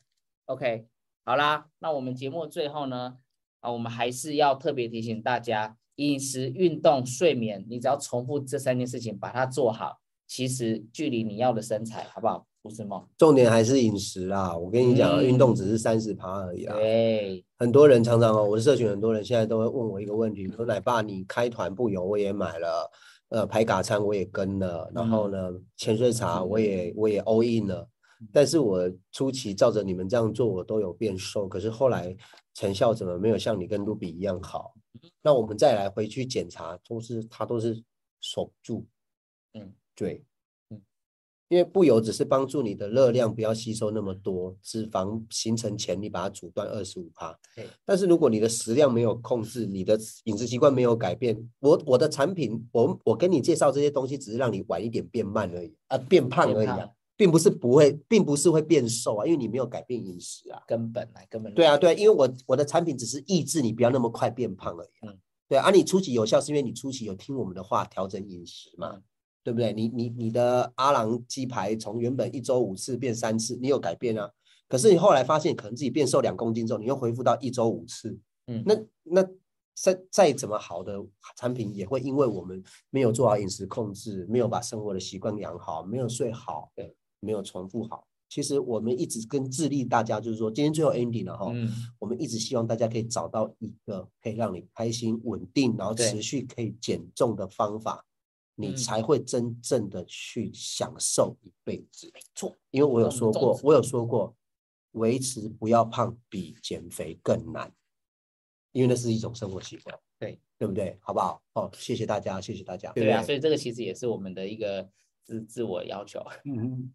[0.45, 0.87] ？OK，
[1.23, 3.17] 好啦，那我们节目最后呢，
[3.61, 12.45] 啊，我们还是要特别提醒大家，饮食、运动、睡眠，你只要重复这三件事情把它做好，其实距离你要的身材，好不好？
[12.65, 13.07] 不是梦。
[13.15, 16.73] 重点还是饮食啦，我跟你讲啊，运动嗯只是三十趴而已啦。
[16.73, 22.91] 对，很多人常常哦，我的社群很多人现在都会问我一个问题，说奶爸，你开团不油我也买了，
[23.29, 27.87] 呃，排卡餐我也跟了，然后呢，潜水茶我也我也 all in 了，
[28.33, 32.17] 但是我初期照着你们这样做，我都有变瘦，可是后来
[32.55, 34.73] 成效怎么没有像你跟卢比一样好？
[35.21, 37.79] 那我们再来回去检查，都是他都是
[38.21, 38.83] 守住，
[39.53, 40.25] 嗯，对，嗯
[41.47, 47.37] 因为不油只是帮助你的热量不要吸收那么多，脂肪形成前你把它阻断二十五帕。
[47.55, 60.61] 对但是如果你的食量没有控制，你的饮食习惯没有改变，我我的产品，我我跟你介绍这些东西，只是让你晚一点变慢而已，啊，变胖而已啊并不是不会，并不是会变瘦啊，因为你没有改变饮食啊。
[60.67, 65.11] 根本来根本对啊，对啊，因为我我的产品只是抑制你不要那么快变胖而已、啊。
[65.11, 69.03] 嗯对啊，啊你初期有效是因为你初期有听我们的话调整饮食嘛，嗯
[69.45, 69.71] 对不对？
[69.73, 74.27] 你你你的阿郎鸡排从原本一周五次变三次，你有改变啊。
[74.67, 78.17] 可是你后来发现可能自己变瘦两公斤之后，你又恢复到一周五次，
[78.47, 79.23] 嗯，那那
[79.75, 80.99] 再再怎么好的
[81.37, 88.07] 产品，也会因为我们没有做好饮食控制，没有把生活的习惯养好，没有睡好，对，没有重复好。
[88.27, 91.69] 其实我们一直跟致力大家，就是说今天最后 ending 了哈，嗯
[91.99, 98.04] 我们一直希望大家可以找到一个可以让你开心、稳定，然后持续可以减重的方法，
[98.55, 102.09] 你嗯才会真正的去享受一辈子。
[102.13, 104.35] 没错，因为我有说过，我有说过，
[104.91, 107.71] 维持不要胖比减肥更难，
[108.71, 110.97] 因为那是一种生活习惯，对对不对？
[111.01, 111.41] 好不好？
[111.53, 112.91] 哦，谢谢大家，谢谢大家。
[112.93, 114.89] 对啊，所以这个其实也是我们的一个
[115.23, 116.23] 自自我要求。
[116.45, 116.91] 嗯，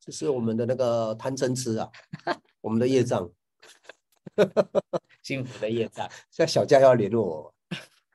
[0.00, 1.90] 这是我们的那个贪嗔痴啊，
[2.62, 3.30] 我们的业障。
[5.22, 6.08] 幸福的业障。
[6.30, 7.54] 现在小佳要联络我，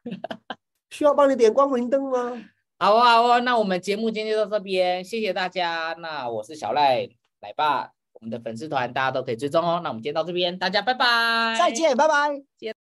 [0.89, 2.49] 需要帮你点光明灯吗？
[2.81, 5.93] 好哦，好哦，那我们节目今天就到这边，谢谢大家。
[5.99, 7.09] 那我是小赖，
[7.41, 9.81] 来吧，我们的粉丝团大家都可以追踪哦。
[9.83, 12.73] 那我们今天到这边，大家拜拜，再见，拜拜。